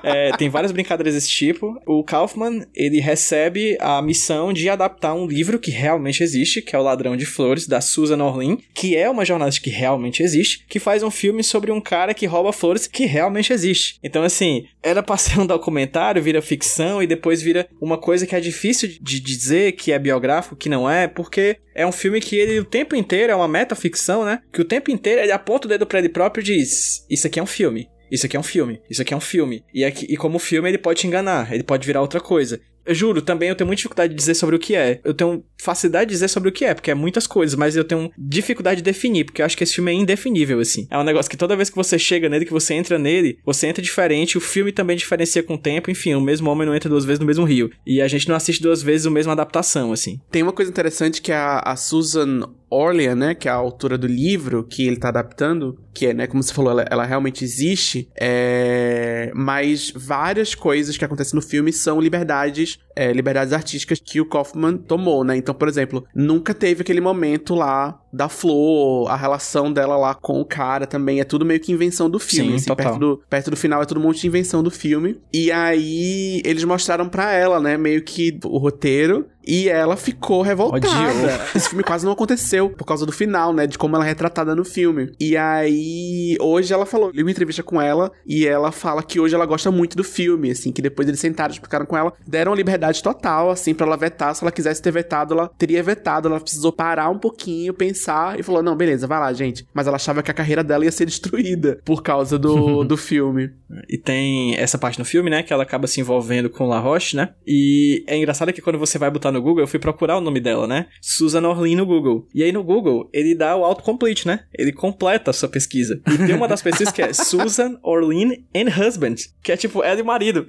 [0.03, 1.81] é, tem várias brincadeiras desse tipo.
[1.87, 6.79] O Kaufman, ele recebe a missão de adaptar um livro que realmente existe, que é
[6.79, 10.79] O Ladrão de Flores, da Susan Orlean, que é uma jornalista que realmente existe, que
[10.79, 13.99] faz um filme sobre um cara que rouba flores que realmente existe.
[14.03, 18.35] Então, assim, era pra ser um documentário, vira ficção e depois vira uma coisa que
[18.35, 22.37] é difícil de dizer que é biográfico, que não é, porque é um filme que
[22.37, 24.41] ele o tempo inteiro é uma metaficção, né?
[24.53, 27.39] Que o tempo inteiro ele aponta o dedo pra ele próprio e diz: Isso aqui
[27.39, 27.89] é um filme.
[28.11, 29.65] Isso aqui é um filme, isso aqui é um filme.
[29.73, 32.61] E, aqui, e como filme ele pode te enganar, ele pode virar outra coisa.
[32.85, 35.01] Eu juro, também eu tenho muita dificuldade de dizer sobre o que é.
[35.05, 37.85] Eu tenho facilidade de dizer sobre o que é, porque é muitas coisas, mas eu
[37.85, 40.87] tenho dificuldade de definir, porque eu acho que esse filme é indefinível, assim.
[40.91, 43.67] É um negócio que toda vez que você chega nele, que você entra nele, você
[43.67, 46.89] entra diferente, o filme também diferencia com o tempo, enfim, o mesmo homem não entra
[46.89, 47.71] duas vezes no mesmo rio.
[47.87, 50.21] E a gente não assiste duas vezes a mesma adaptação, assim.
[50.31, 54.07] Tem uma coisa interessante que a, a Susan Orlean, né, que é a autora do
[54.07, 58.09] livro que ele tá adaptando, que é, né, como você falou, ela, ela realmente existe,
[58.19, 59.33] é...
[59.35, 64.77] mas várias coisas que acontecem no filme são liberdades é, liberdades artísticas que o Kaufman
[64.77, 65.37] tomou, né?
[65.37, 70.41] Então, por exemplo, nunca teve aquele momento lá da Flor, a relação dela lá com
[70.41, 72.51] o cara também, é tudo meio que invenção do filme.
[72.51, 72.87] Sim, assim, total.
[72.87, 75.21] perto, do, perto do final é tudo um monte de invenção do filme.
[75.33, 79.27] E aí eles mostraram pra ela, né, meio que o roteiro.
[79.47, 80.87] E ela ficou revoltada.
[80.87, 81.31] Odiou.
[81.57, 83.67] Esse filme quase não aconteceu por causa do final, né?
[83.67, 85.13] De como ela é retratada no filme.
[85.19, 89.35] E aí, hoje ela falou, li uma entrevista com ela e ela fala que hoje
[89.35, 93.03] ela gosta muito do filme, assim, que depois eles sentaram, explicaram com ela, deram liberdade
[93.03, 94.35] total, assim, pra ela vetar.
[94.35, 96.29] Se ela quisesse ter vetado, ela teria vetado.
[96.29, 98.00] Ela precisou parar um pouquinho, pensar
[98.39, 99.67] e falou: não, beleza, vai lá, gente.
[99.73, 103.51] Mas ela achava que a carreira dela ia ser destruída por causa do, do filme.
[103.89, 105.43] E tem essa parte no filme, né?
[105.43, 107.35] Que ela acaba se envolvendo com La Roche, né?
[107.47, 110.41] E é engraçado que quando você vai botar no Google, eu fui procurar o nome
[110.41, 110.87] dela, né?
[111.01, 112.27] Susan Orlean no Google.
[112.35, 114.41] E aí no Google, ele dá o autocomplete, né?
[114.57, 116.01] Ele completa a sua pesquisa.
[116.07, 119.99] E tem uma das pesquisas que é Susan Orlean and Husband, que é tipo ela
[119.99, 120.47] e o marido.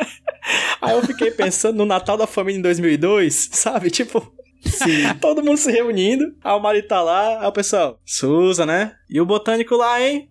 [0.80, 3.90] aí eu fiquei pensando no Natal da Família em 2002, sabe?
[3.90, 4.32] Tipo,
[4.64, 5.14] Sim.
[5.20, 8.92] todo mundo se reunindo, aí o marido tá lá, aí o pessoal, Susan, né?
[9.10, 10.28] E o botânico lá, hein?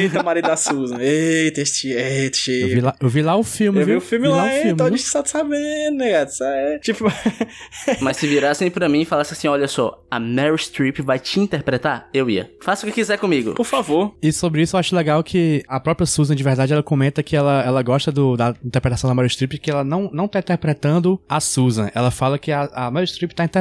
[0.00, 0.96] Eita, marido da Susan.
[0.98, 2.38] Eita, este, eita.
[2.50, 3.98] Eu vi lá, eu vi lá o filme, Eu vi viu?
[3.98, 4.52] o filme Vi lá, o hein?
[4.54, 4.94] filme, Então viu?
[4.94, 6.30] a gente tá sabendo, né, gato?
[6.30, 7.04] Isso é, tipo,
[8.00, 11.38] Mas se virassem pra mim e falassem assim, olha só, a Meryl Streep vai te
[11.40, 12.50] interpretar, eu ia.
[12.62, 13.52] Faça o que quiser comigo.
[13.54, 14.14] por favor.
[14.22, 17.36] E sobre isso eu acho legal que a própria Susan, de verdade, ela comenta que
[17.36, 21.20] ela, ela gosta do, da interpretação da Meryl Streep, que ela não, não tá interpretando
[21.28, 21.90] a Susan.
[21.94, 23.55] Ela fala que a, a Meryl Streep tá interpretando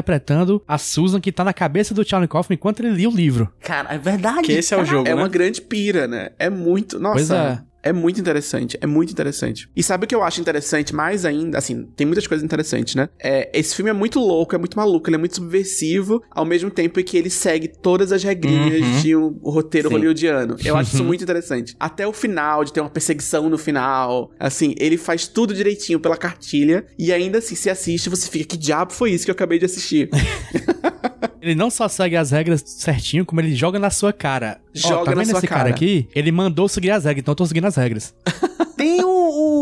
[0.67, 3.51] a Susan que tá na cabeça do Charlie Kaufman enquanto ele lia o livro.
[3.61, 4.43] Cara, é verdade.
[4.43, 5.21] Que esse é o jogo, É né?
[5.21, 6.29] uma grande pira, né?
[6.39, 6.99] É muito.
[6.99, 7.15] Nossa.
[7.15, 7.59] Pois é.
[7.85, 9.69] É muito interessante, é muito interessante.
[9.75, 11.59] E sabe o que eu acho interessante mais ainda?
[11.59, 13.07] Assim, tem muitas coisas interessantes, né?
[13.19, 16.71] É, esse filme é muito louco, é muito maluco, ele é muito subversivo, ao mesmo
[16.71, 19.01] tempo em que ele segue todas as regrinhas Uhum.
[19.01, 19.93] de um roteiro Sim.
[19.93, 20.55] hollywoodiano.
[20.65, 21.75] Eu acho isso muito interessante.
[21.79, 24.31] Até o final, de ter uma perseguição no final.
[24.39, 28.57] Assim, ele faz tudo direitinho pela cartilha, e ainda assim, se assiste, você fica, que
[28.57, 30.09] diabo foi isso que eu acabei de assistir?
[31.45, 34.59] Ele não só segue as regras certinho, como ele joga na sua cara.
[34.73, 35.75] Joga tá na vendo sua esse cara cara.
[35.75, 36.09] aqui?
[36.15, 38.15] Ele mandou seguir as regras, então eu tô seguindo as regras.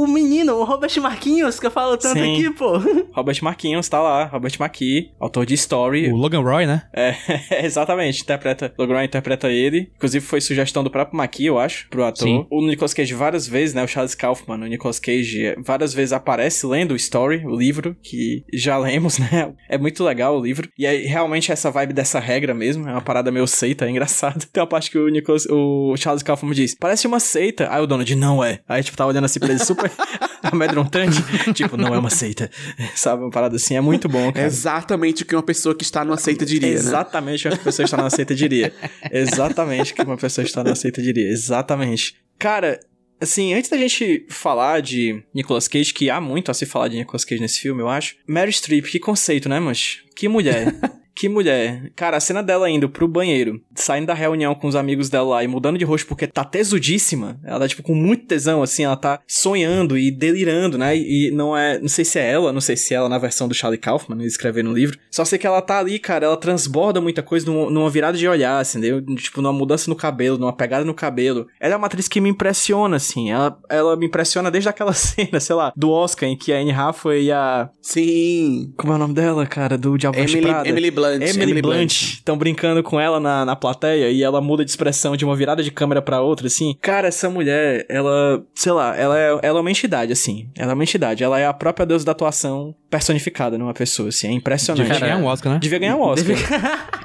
[0.04, 2.34] O, menino, o Robert Marquinhos, que eu falo tanto Sim.
[2.34, 2.78] aqui, pô.
[3.16, 6.12] Robert Marquinhos tá lá, Robert McKee, autor de Story.
[6.12, 6.84] O Logan Roy, né?
[6.94, 7.16] É,
[7.66, 9.92] exatamente, interpreta, Logan interpreta ele.
[9.96, 12.28] Inclusive foi sugestão do próprio McKee, eu acho, pro ator.
[12.28, 12.46] Sim.
[12.50, 16.12] O Nicolas Cage várias vezes, né, o Charles Kaufman, o Nicolas Cage é, várias vezes
[16.12, 19.54] aparece lendo o Story, o livro, que já lemos, né?
[19.70, 20.68] É muito legal o livro.
[20.78, 24.46] E aí, realmente, essa vibe dessa regra mesmo, é uma parada meio seita, é engraçado.
[24.52, 27.68] Tem uma parte que o Nicolas, o Charles Kaufman diz, parece uma seita.
[27.72, 28.60] Aí o dono diz, não é.
[28.68, 29.90] Aí, tipo, tá olhando assim pra ele super
[30.44, 31.18] amedrontante.
[31.54, 32.50] tipo, não é uma seita.
[32.96, 34.46] Sabe, uma parada assim, é muito bom, É cara.
[34.48, 36.76] exatamente o que uma pessoa que está numa seita diria, né?
[36.76, 38.74] Exatamente o que uma pessoa está na seita diria.
[39.12, 41.28] Exatamente o que uma pessoa está na seita diria.
[41.30, 42.16] Exatamente.
[42.38, 42.80] Cara,
[43.22, 46.98] assim, antes da gente falar de Nicolas Cage, que há muito a se falar de
[46.98, 48.16] Nicolas Cage nesse filme, eu acho.
[48.28, 50.74] Mary Streep, que conceito, né, mas Que mulher.
[51.16, 51.92] Que mulher.
[51.96, 55.44] Cara, a cena dela indo pro banheiro, saindo da reunião com os amigos dela lá
[55.44, 57.40] e mudando de rosto porque tá tesudíssima.
[57.44, 60.98] Ela tá, tipo, com muito tesão, assim, ela tá sonhando e delirando, né?
[60.98, 61.80] E não é.
[61.80, 64.18] Não sei se é ela, não sei se é ela na versão do Charlie Kaufman,
[64.18, 64.98] ele escrever no livro.
[65.12, 68.28] Só sei que ela tá ali, cara, ela transborda muita coisa num- numa virada de
[68.28, 69.02] olhar, assim, entendeu?
[69.16, 71.48] Tipo, numa mudança no cabelo, numa pegada no cabelo.
[71.60, 73.30] Ela é uma atriz que me impressiona, assim.
[73.32, 76.72] Ela, ela me impressiona desde aquela cena, sei lá, do Oscar, em que a Anne
[76.72, 77.70] Hathaway e a.
[77.82, 78.74] Sim.
[78.78, 79.78] Como é o nome dela, cara?
[79.78, 80.68] Do Diabo Emily, Prada?
[80.68, 81.03] Emily Blunt.
[81.12, 85.26] Emily, Blunt estão brincando com ela na, na plateia e ela muda de expressão de
[85.26, 86.76] uma virada de câmera pra outra, assim.
[86.82, 90.50] Cara, essa mulher, ela, sei lá, ela é, ela é uma entidade, assim.
[90.56, 91.24] Ela é uma entidade.
[91.24, 94.28] Ela é a própria deusa da atuação personificada numa pessoa, assim.
[94.28, 94.86] É impressionante.
[94.86, 95.60] Devia ganhar um Oscar, né?
[95.60, 96.36] Devia ganhar um Oscar.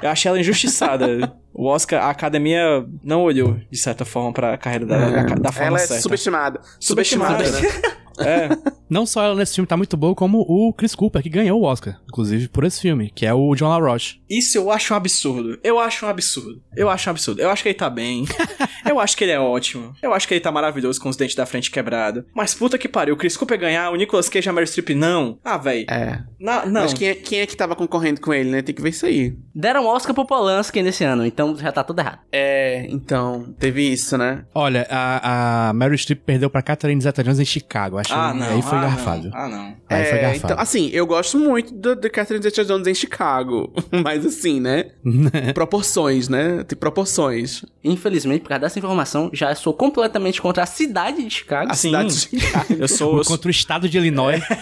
[0.01, 1.33] Eu achei ela injustiçada.
[1.53, 5.67] O Oscar, a academia não olhou, de certa forma, pra carreira dela da, da forma
[5.67, 6.01] Ela é certa.
[6.03, 6.61] subestimada.
[6.79, 7.99] Subestimada, Subestimada, né?
[8.21, 8.49] É.
[8.89, 11.63] Não só ela nesse filme tá muito boa, como o Chris Cooper, que ganhou o
[11.63, 14.19] Oscar, inclusive, por esse filme, que é o John LaRoche.
[14.29, 15.57] Isso eu acho um absurdo.
[15.63, 16.61] Eu acho um absurdo.
[16.75, 17.41] Eu acho um absurdo.
[17.41, 18.25] Eu acho que ele tá bem.
[18.85, 19.93] eu acho que ele é ótimo.
[20.03, 22.25] Eu acho que ele tá maravilhoso com os dentes da frente quebrados.
[22.35, 24.89] Mas puta que pariu, o Chris Cooper ganhar, o Nicolas Cage e a Meryl Streep
[24.89, 25.39] não.
[25.41, 25.85] Ah, véi.
[25.89, 26.19] É.
[26.37, 26.81] Na- Não.
[26.81, 28.61] Mas quem é, quem é que tava concorrendo com ele, né?
[28.61, 29.33] Tem que ver isso aí.
[29.55, 32.19] Deram Oscar pro Polanski nesse ano, então já tá tudo errado.
[32.31, 34.45] É, então, teve isso, né?
[34.53, 38.47] Olha, a, a Meryl Streep perdeu pra Catherine Zeta-Jones em Chicago, acho Ah, que não.
[38.47, 39.29] aí foi ah, garfado.
[39.29, 39.37] Não.
[39.37, 39.75] Ah, não.
[39.89, 40.53] Aí foi é, garfado.
[40.53, 43.73] então, assim, eu gosto muito do, do Catherine Zeta-Jones em Chicago.
[44.03, 44.91] Mas assim, né?
[45.53, 46.63] proporções, né?
[46.63, 47.63] Tem proporções.
[47.83, 51.71] Infelizmente, por causa dessa informação, já sou completamente contra a cidade de Chicago.
[51.71, 51.89] A Sim.
[51.89, 52.73] cidade de Chicago.
[52.77, 53.17] Eu sou.
[53.17, 54.41] eu Contra o estado de Illinois.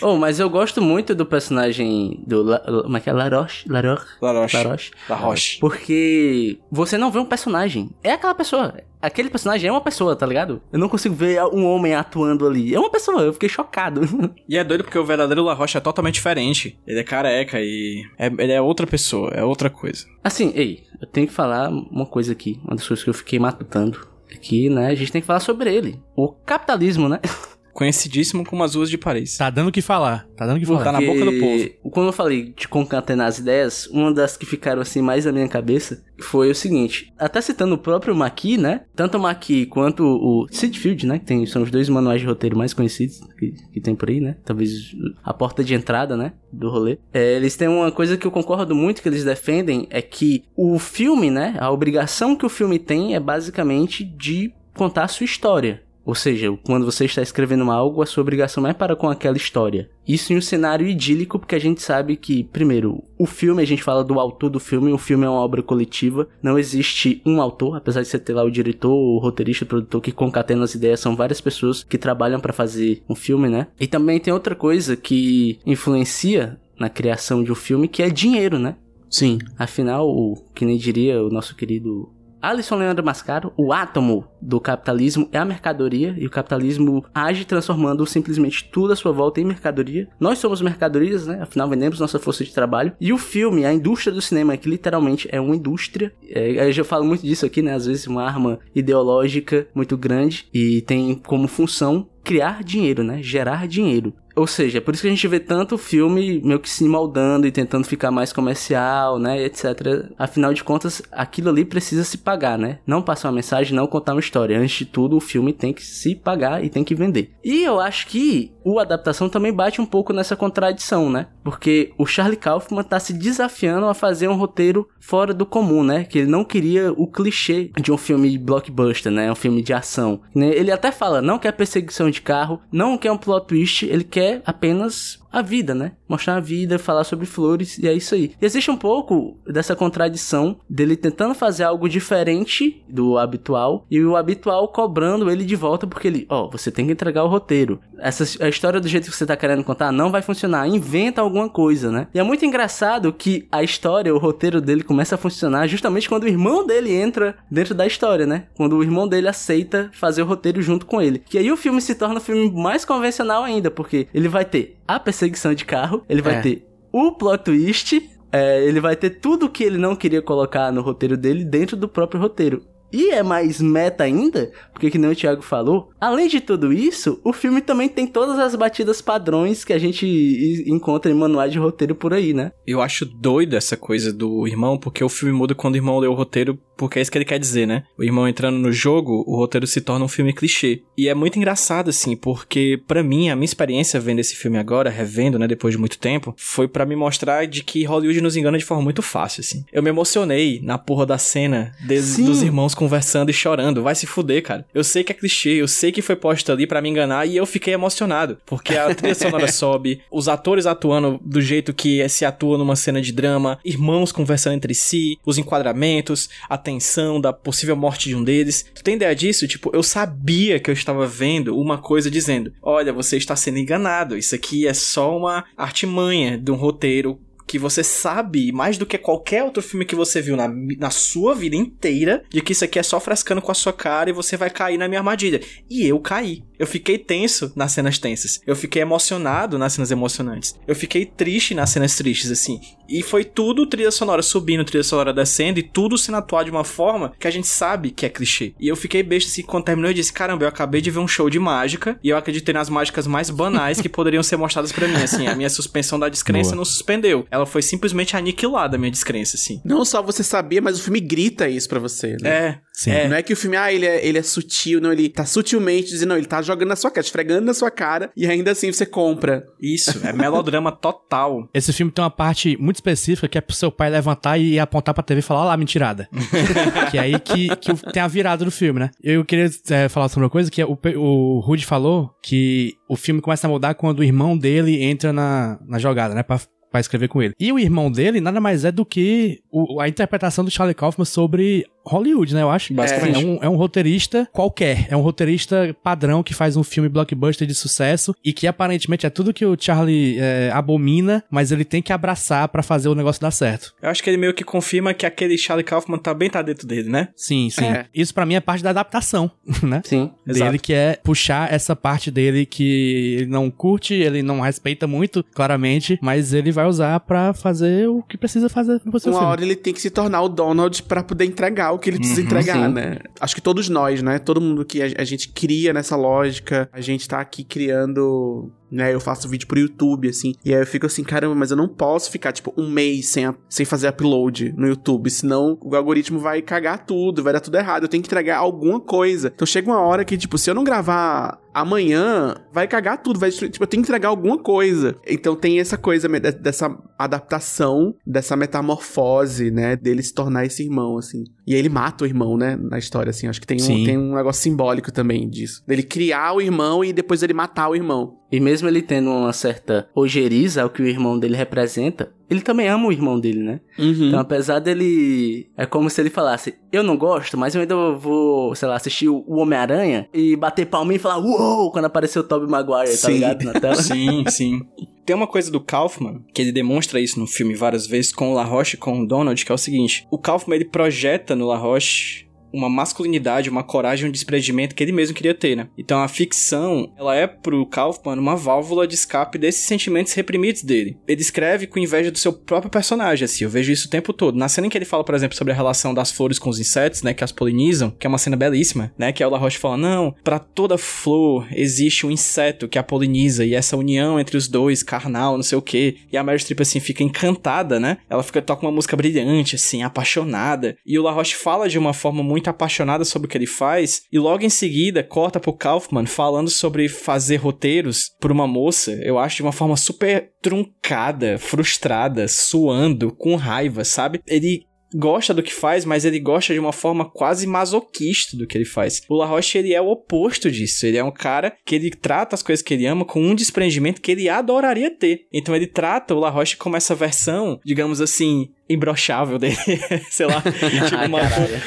[0.00, 2.42] Oh, mas eu gosto muito do personagem do...
[2.42, 3.12] La, como é que é?
[3.12, 3.68] Laroche?
[3.68, 4.06] Laroche?
[4.20, 4.56] Laroche.
[4.56, 4.90] Laroche.
[5.08, 5.58] La Roche.
[5.58, 7.90] Porque você não vê um personagem.
[8.02, 8.74] É aquela pessoa.
[9.00, 10.62] aquele personagem é uma pessoa, tá ligado?
[10.72, 12.74] Eu não consigo ver um homem atuando ali.
[12.74, 14.00] É uma pessoa, eu fiquei chocado.
[14.48, 16.78] E é doido porque o verdadeiro La Rocha é totalmente diferente.
[16.86, 18.02] Ele é careca e.
[18.18, 20.06] É, ele é outra pessoa, é outra coisa.
[20.24, 22.58] Assim, ei, eu tenho que falar uma coisa aqui.
[22.64, 24.06] Uma das coisas que eu fiquei matutando.
[24.32, 24.88] Aqui, né?
[24.88, 26.00] A gente tem que falar sobre ele.
[26.16, 27.20] O capitalismo, né?
[27.78, 29.36] Conhecidíssimo como as ruas de Paris.
[29.36, 30.26] Tá dando o que falar.
[30.36, 30.82] Tá dando o que falar.
[30.82, 31.70] Tá na boca do povo.
[31.92, 35.46] Quando eu falei de concatenar as ideias, uma das que ficaram assim mais na minha
[35.46, 37.12] cabeça foi o seguinte.
[37.16, 38.80] Até citando o próprio Maqui, né?
[38.96, 41.20] Tanto o Maqui quanto o Sid Field, né?
[41.20, 44.18] Que tem, são os dois manuais de roteiro mais conhecidos que, que tem por aí,
[44.18, 44.34] né?
[44.44, 44.90] Talvez
[45.22, 46.32] a porta de entrada, né?
[46.52, 46.98] Do rolê.
[47.14, 50.80] É, eles têm uma coisa que eu concordo muito que eles defendem, é que o
[50.80, 51.54] filme, né?
[51.60, 55.86] A obrigação que o filme tem é basicamente de contar a sua história.
[56.08, 59.90] Ou seja, quando você está escrevendo algo, a sua obrigação é para com aquela história.
[60.08, 63.82] Isso em um cenário idílico, porque a gente sabe que, primeiro, o filme, a gente
[63.82, 67.76] fala do autor do filme, o filme é uma obra coletiva, não existe um autor,
[67.76, 70.98] apesar de você ter lá o diretor, o roteirista, o produtor que concatena as ideias,
[70.98, 73.66] são várias pessoas que trabalham para fazer um filme, né?
[73.78, 78.58] E também tem outra coisa que influencia na criação de um filme, que é dinheiro,
[78.58, 78.76] né?
[79.10, 79.38] Sim.
[79.58, 85.28] Afinal, o, que nem diria o nosso querido Alisson Leandro Mascaro, o átomo do capitalismo
[85.32, 90.08] é a mercadoria e o capitalismo age transformando simplesmente tudo à sua volta em mercadoria.
[90.20, 91.40] Nós somos mercadorias, né?
[91.42, 92.92] Afinal, vendemos nossa força de trabalho.
[93.00, 96.12] E o filme, a indústria do cinema, que literalmente é uma indústria.
[96.28, 97.74] É, eu já falo muito disso aqui, né?
[97.74, 103.22] Às vezes uma arma ideológica muito grande e tem como função criar dinheiro, né?
[103.22, 104.12] Gerar dinheiro.
[104.38, 107.44] Ou seja, é por isso que a gente vê tanto filme meio que se moldando
[107.44, 110.12] e tentando ficar mais comercial, né, etc.
[110.16, 112.78] Afinal de contas, aquilo ali precisa se pagar, né?
[112.86, 114.58] Não passar uma mensagem, não contar uma história.
[114.58, 117.32] Antes de tudo, o filme tem que se pagar e tem que vender.
[117.44, 121.26] E eu acho que o adaptação também bate um pouco nessa contradição, né?
[121.42, 126.04] Porque o Charlie Kaufman tá se desafiando a fazer um roteiro fora do comum, né?
[126.04, 129.32] Que ele não queria o clichê de um filme blockbuster, né?
[129.32, 130.20] Um filme de ação.
[130.36, 134.27] Ele até fala, não quer perseguição de carro, não quer um plot twist, ele quer
[134.44, 135.92] apenas a vida, né?
[136.08, 138.32] Mostrar a vida, falar sobre flores, e é isso aí.
[138.40, 144.16] E existe um pouco dessa contradição dele tentando fazer algo diferente do habitual e o
[144.16, 147.80] habitual cobrando ele de volta porque ele, ó, oh, você tem que entregar o roteiro.
[147.98, 151.48] Essa a história do jeito que você tá querendo contar não vai funcionar, inventa alguma
[151.48, 152.08] coisa, né?
[152.14, 156.24] E é muito engraçado que a história, o roteiro dele começa a funcionar justamente quando
[156.24, 158.44] o irmão dele entra dentro da história, né?
[158.54, 161.22] Quando o irmão dele aceita fazer o roteiro junto com ele.
[161.28, 164.77] Que aí o filme se torna um filme mais convencional ainda, porque ele vai ter
[164.88, 166.40] a perseguição de carro, ele vai É.
[166.40, 170.80] ter o plot twist, é, ele vai ter tudo que ele não queria colocar no
[170.80, 172.62] roteiro dele dentro do próprio roteiro.
[172.92, 177.20] E é mais meta ainda, porque que nem o Thiago falou, além de tudo isso,
[177.24, 181.58] o filme também tem todas as batidas padrões que a gente encontra em manuais de
[181.58, 182.52] roteiro por aí, né?
[182.66, 186.06] Eu acho doido essa coisa do irmão, porque o filme muda quando o irmão lê
[186.06, 187.82] o roteiro, porque é isso que ele quer dizer, né?
[187.98, 190.82] O irmão entrando no jogo, o roteiro se torna um filme clichê.
[190.96, 194.88] E é muito engraçado, assim, porque pra mim, a minha experiência vendo esse filme agora,
[194.90, 198.58] revendo, né, depois de muito tempo, foi pra me mostrar de que Hollywood nos engana
[198.58, 199.64] de forma muito fácil, assim.
[199.72, 203.82] Eu me emocionei na porra da cena de- dos irmãos conversando e chorando.
[203.82, 204.64] Vai se fuder, cara.
[204.72, 207.36] Eu sei que é clichê, eu sei que foi posto ali pra me enganar e
[207.36, 208.38] eu fiquei emocionado.
[208.46, 213.02] Porque a trilha sonora sobe, os atores atuando do jeito que se atua numa cena
[213.02, 218.22] de drama, irmãos conversando entre si, os enquadramentos, a tensão da possível morte de um
[218.22, 218.64] deles.
[218.72, 219.48] Tu tem ideia disso?
[219.48, 224.16] Tipo, eu sabia que eu estava vendo uma coisa dizendo: Olha, você está sendo enganado.
[224.16, 228.98] Isso aqui é só uma artimanha de um roteiro que você sabe, mais do que
[228.98, 230.46] qualquer outro filme que você viu na,
[230.78, 234.10] na sua vida inteira, de que isso aqui é só frescando com a sua cara
[234.10, 235.40] e você vai cair na minha armadilha.
[235.68, 236.44] E eu caí.
[236.58, 238.40] Eu fiquei tenso nas cenas tensas.
[238.46, 240.54] Eu fiquei emocionado nas cenas emocionantes.
[240.66, 242.60] Eu fiquei triste nas cenas tristes, assim.
[242.88, 246.64] E foi tudo trilha sonora subindo, trilha sonora descendo, e tudo sendo atuado de uma
[246.64, 248.54] forma que a gente sabe que é clichê.
[248.58, 251.08] E eu fiquei besta assim, quando terminou, eu disse: caramba, eu acabei de ver um
[251.08, 254.88] show de mágica, e eu acreditei nas mágicas mais banais que poderiam ser mostradas pra
[254.88, 255.26] mim, assim.
[255.26, 256.56] A minha suspensão da descrença Boa.
[256.58, 257.26] não suspendeu.
[257.30, 259.60] Ela foi simplesmente aniquilada, a minha descrença, assim.
[259.64, 262.28] Não só você sabia, mas o filme grita isso pra você, né?
[262.30, 262.60] É.
[262.78, 262.92] Sim.
[262.92, 263.08] É.
[263.08, 265.88] Não é que o filme, ah, ele é, ele é sutil, não, ele tá sutilmente
[265.88, 268.70] dizendo, não, ele tá jogando na sua cara, esfregando na sua cara, e ainda assim
[268.70, 269.44] você compra.
[269.60, 271.48] Isso, é melodrama total.
[271.52, 274.94] Esse filme tem uma parte muito específica que é pro seu pai levantar e apontar
[274.94, 276.08] pra TV e falar, ó lá, mentirada.
[276.92, 278.90] que é aí que, que tem a virada do filme, né?
[279.02, 282.94] Eu queria é, falar sobre uma coisa que é o, o Rudy falou que o
[282.94, 286.22] filme começa a mudar quando o irmão dele entra na, na jogada, né?
[286.22, 286.38] Pra,
[286.70, 287.34] pra escrever com ele.
[287.40, 291.04] E o irmão dele nada mais é do que o- a interpretação do Charlie Kaufman
[291.04, 292.42] sobre Hollywood, né?
[292.42, 292.72] Eu acho.
[292.74, 293.24] Basicamente.
[293.24, 294.86] É um, é um roteirista qualquer.
[294.90, 299.10] É um roteirista padrão que faz um filme blockbuster de sucesso e que aparentemente é
[299.10, 303.20] tudo que o Charlie é, abomina, mas ele tem que abraçar pra fazer o negócio
[303.20, 303.74] dar certo.
[303.82, 306.66] Eu acho que ele meio que confirma que aquele Charlie Kaufman tá bem tá dentro
[306.66, 307.08] dele, né?
[307.16, 307.64] Sim, sim.
[307.64, 307.86] É.
[307.94, 309.30] Isso pra mim é parte da adaptação,
[309.62, 309.82] né?
[309.84, 310.10] Sim.
[310.26, 310.58] Dele Exato.
[310.58, 315.98] que é puxar essa parte dele que ele não curte, ele não respeita muito, claramente,
[316.02, 319.32] mas ele vai usar pra fazer o que precisa fazer no seu Uma filme.
[319.32, 322.20] hora ele tem que se tornar o Donald pra poder entregar o que ele precisa
[322.22, 322.72] entregar, sim.
[322.74, 322.98] né?
[323.20, 324.18] Acho que todos nós, né?
[324.18, 328.50] Todo mundo que a, a gente cria nessa lógica, a gente tá aqui criando.
[328.70, 331.56] Né, eu faço vídeo pro YouTube, assim, e aí eu fico assim, caramba, mas eu
[331.56, 335.74] não posso ficar, tipo, um mês sem, a- sem fazer upload no YouTube, senão o
[335.74, 339.32] algoritmo vai cagar tudo, vai dar tudo errado, eu tenho que entregar alguma coisa.
[339.34, 343.30] Então chega uma hora que, tipo, se eu não gravar amanhã, vai cagar tudo, vai
[343.30, 344.96] destruir, tipo, eu tenho que entregar alguma coisa.
[345.06, 351.24] Então tem essa coisa dessa adaptação, dessa metamorfose, né, dele se tornar esse irmão, assim.
[351.46, 353.84] E aí ele mata o irmão, né, na história, assim, acho que tem um, Sim.
[353.84, 355.62] tem um negócio simbólico também disso.
[355.66, 358.18] Dele criar o irmão e depois ele matar o irmão.
[358.30, 362.68] E mesmo ele tendo uma certa ojeriza ao que o irmão dele representa, ele também
[362.68, 363.60] ama o irmão dele, né?
[363.78, 364.08] Uhum.
[364.08, 365.48] Então, apesar dele.
[365.56, 369.08] É como se ele falasse: Eu não gosto, mas eu ainda vou, sei lá, assistir
[369.08, 371.70] o Homem-Aranha e bater palminha e falar Uou!
[371.70, 373.12] quando apareceu o Tobey Maguire, tá Sim.
[373.14, 373.42] ligado?
[373.44, 373.76] Na tela.
[373.88, 374.60] Sim, sim.
[375.06, 378.34] Tem uma coisa do Kaufman, que ele demonstra isso no filme várias vezes com o
[378.34, 382.27] LaRoche e com o Donald, que é o seguinte: o Kaufman ele projeta no LaRoche
[382.52, 385.68] uma masculinidade, uma coragem, um desprendimento que ele mesmo queria ter, né?
[385.76, 390.96] Então a ficção, ela é pro Kaufman uma válvula de escape desses sentimentos reprimidos dele.
[391.06, 394.36] Ele escreve com inveja do seu próprio personagem, assim, eu vejo isso o tempo todo.
[394.36, 396.60] Na cena em que ele fala, por exemplo, sobre a relação das flores com os
[396.60, 399.58] insetos, né, que as polinizam, que é uma cena belíssima, né, que é o LaRoche
[399.58, 404.36] fala, não, pra toda flor existe um inseto que a poliniza, e essa união entre
[404.36, 405.96] os dois, carnal, não sei o quê.
[406.12, 407.98] E a Meryl Streep, assim, fica encantada, né?
[408.08, 410.76] Ela fica, toca uma música brilhante, assim, apaixonada.
[410.86, 414.18] E o LaRoche fala de uma forma muito apaixonada sobre o que ele faz, e
[414.18, 419.36] logo em seguida corta pro Kaufman falando sobre fazer roteiros por uma moça, eu acho
[419.36, 424.20] de uma forma super truncada, frustrada, suando, com raiva, sabe?
[424.26, 428.56] Ele gosta do que faz, mas ele gosta de uma forma quase masoquista do que
[428.56, 429.02] ele faz.
[429.08, 430.86] O LaRoche, ele é o oposto disso.
[430.86, 434.00] Ele é um cara que ele trata as coisas que ele ama com um desprendimento
[434.00, 435.26] que ele adoraria ter.
[435.32, 439.56] Então ele trata o LaRoche como essa versão, digamos assim, imbrochável dele,
[440.10, 440.42] sei lá,
[440.88, 441.20] tipo uma,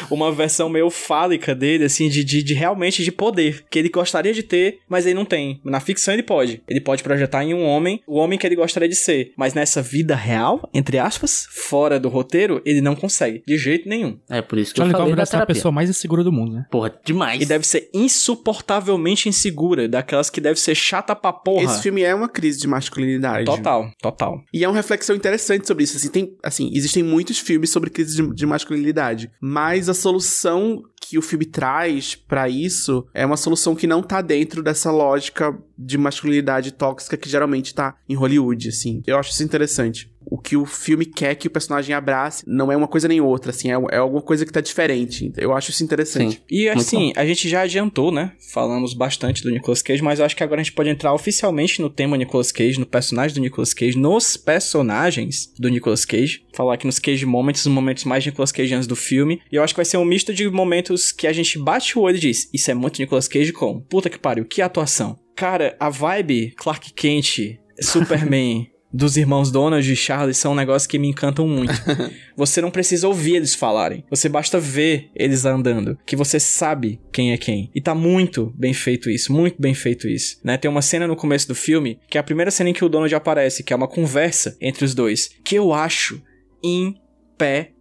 [0.09, 4.33] uma versão meio fálica dele, assim, de, de, de realmente de poder, que ele gostaria
[4.33, 5.59] de ter, mas ele não tem.
[5.63, 6.61] Na ficção ele pode.
[6.69, 9.81] Ele pode projetar em um homem o homem que ele gostaria de ser, mas nessa
[9.81, 13.10] vida real, entre aspas, fora do roteiro, ele não consegue,
[13.45, 14.19] de jeito nenhum.
[14.29, 15.55] É por isso que Charlie eu falei Kaufman da deve ser a terapia.
[15.55, 16.65] pessoa mais insegura do mundo, né?
[16.71, 17.41] Porra, demais.
[17.41, 21.63] E deve ser insuportavelmente insegura, daquelas que deve ser chata pra porra.
[21.63, 23.45] Esse filme é uma crise de masculinidade.
[23.45, 24.43] Total, total.
[24.53, 25.97] E é uma reflexão interessante sobre isso.
[25.97, 31.17] Assim, tem, assim, existem muitos filmes sobre crise de, de masculinidade, mas a solução que
[31.17, 35.97] o filme traz pra isso é uma solução que não tá dentro dessa lógica de
[35.97, 39.01] masculinidade tóxica que geralmente tá em Hollywood, assim.
[39.05, 40.10] Eu acho isso interessante.
[40.31, 43.49] O que o filme quer que o personagem abrace não é uma coisa nem outra,
[43.49, 45.29] assim, é, é alguma coisa que tá diferente.
[45.35, 46.35] Eu acho isso interessante.
[46.35, 46.41] Sim.
[46.49, 48.31] E assim, a gente já adiantou, né?
[48.53, 51.81] Falamos bastante do Nicolas Cage, mas eu acho que agora a gente pode entrar oficialmente
[51.81, 56.45] no tema Nicolas Cage, no personagem do Nicolas Cage, nos personagens do Nicolas Cage.
[56.55, 59.41] Falar aqui nos Cage Moments, os momentos mais Nicolas Cageanos do filme.
[59.51, 62.03] E eu acho que vai ser um misto de momentos que a gente bate o
[62.03, 63.81] olho e diz: Isso é muito Nicolas Cage com.
[63.81, 65.19] Puta que pariu, que atuação.
[65.35, 68.69] Cara, a vibe Clark Kent, Superman.
[68.93, 71.73] Dos irmãos Donald e Charlie são um negócio que me encantam muito.
[72.35, 74.03] Você não precisa ouvir eles falarem.
[74.09, 75.97] Você basta ver eles andando.
[76.05, 77.69] Que você sabe quem é quem.
[77.73, 79.31] E tá muito bem feito isso.
[79.31, 80.39] Muito bem feito isso.
[80.43, 80.57] Né?
[80.57, 82.89] Tem uma cena no começo do filme, que é a primeira cena em que o
[82.89, 85.29] Donald aparece, que é uma conversa entre os dois.
[85.43, 86.21] Que eu acho
[86.63, 87.80] impecável.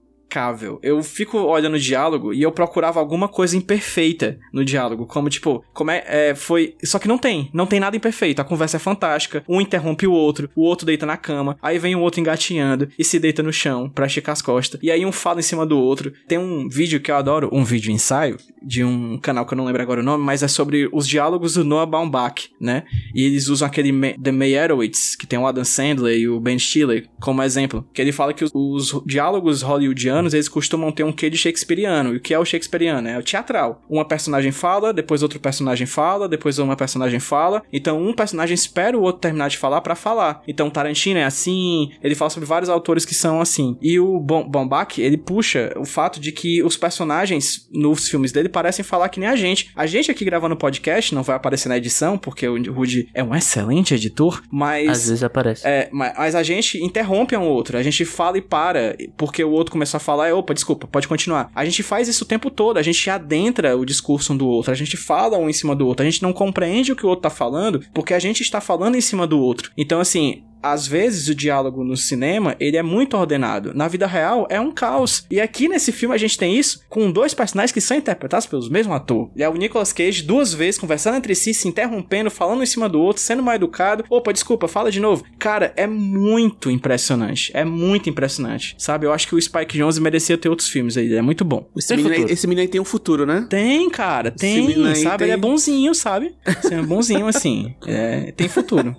[0.82, 5.06] Eu fico olhando o diálogo e eu procurava alguma coisa imperfeita no diálogo.
[5.06, 6.74] Como, tipo, como é, é, foi...
[6.84, 7.50] Só que não tem.
[7.52, 8.40] Não tem nada imperfeito.
[8.40, 9.42] A conversa é fantástica.
[9.48, 10.48] Um interrompe o outro.
[10.54, 11.56] O outro deita na cama.
[11.62, 14.80] Aí vem o outro engatinhando e se deita no chão pra esticar as costas.
[14.82, 16.12] E aí um fala em cima do outro.
[16.28, 19.64] Tem um vídeo que eu adoro, um vídeo ensaio de um canal que eu não
[19.64, 22.84] lembro agora o nome, mas é sobre os diálogos do Noah Baumbach, né?
[23.14, 26.58] E eles usam aquele Ma- The Meyerowitz, que tem o Adam Sandler e o Ben
[26.58, 27.86] Stiller, como exemplo.
[27.92, 32.14] Que ele fala que os diálogos hollywoodianos, eles costumam ter um quê de shakespeariano.
[32.14, 33.08] E o que é o shakespeariano?
[33.08, 33.82] É o teatral.
[33.88, 37.62] Uma personagem fala, depois outro personagem fala, depois uma personagem fala.
[37.72, 40.42] Então um personagem espera o outro terminar de falar pra falar.
[40.46, 43.76] Então Tarantino é assim, ele fala sobre vários autores que são assim.
[43.80, 48.48] E o Bom- Baumbach, ele puxa o fato de que os personagens nos filmes dele
[48.48, 49.70] parecem falar que nem a gente.
[49.74, 53.34] A gente aqui gravando podcast não vai aparecer na edição, porque o Rudy é um
[53.34, 55.66] excelente editor, mas Às vezes aparece.
[55.66, 59.50] é, ma- mas a gente interrompe um outro, a gente fala e para, porque o
[59.50, 61.50] outro começou a falar é, opa, desculpa, pode continuar.
[61.54, 64.72] A gente faz isso o tempo todo, a gente adentra o discurso um do outro,
[64.72, 67.08] a gente fala um em cima do outro, a gente não compreende o que o
[67.08, 69.70] outro tá falando, porque a gente está falando em cima do outro.
[69.76, 73.72] Então, assim, às vezes o diálogo no cinema, ele é muito ordenado.
[73.74, 75.26] Na vida real é um caos.
[75.30, 78.68] E aqui nesse filme a gente tem isso com dois personagens que são interpretados pelos
[78.68, 79.30] mesmos atores.
[79.36, 82.88] E é o Nicolas Cage duas vezes conversando entre si, se interrompendo, falando em cima
[82.88, 84.04] do outro, sendo mal educado.
[84.08, 85.24] Opa, desculpa, fala de novo.
[85.38, 87.50] Cara, é muito impressionante.
[87.54, 88.74] É muito impressionante.
[88.78, 89.06] Sabe?
[89.06, 91.14] Eu acho que o Spike Jones merecia ter outros filmes aí.
[91.14, 91.68] É muito bom.
[91.76, 93.46] Esse menino, aí, esse menino aí tem um futuro, né?
[93.48, 94.30] Tem, cara.
[94.30, 95.18] Tem, sabe?
[95.18, 95.26] Tem...
[95.26, 96.34] Ele é bonzinho, sabe?
[96.70, 97.74] é bonzinho assim.
[97.90, 98.94] É, tem futuro.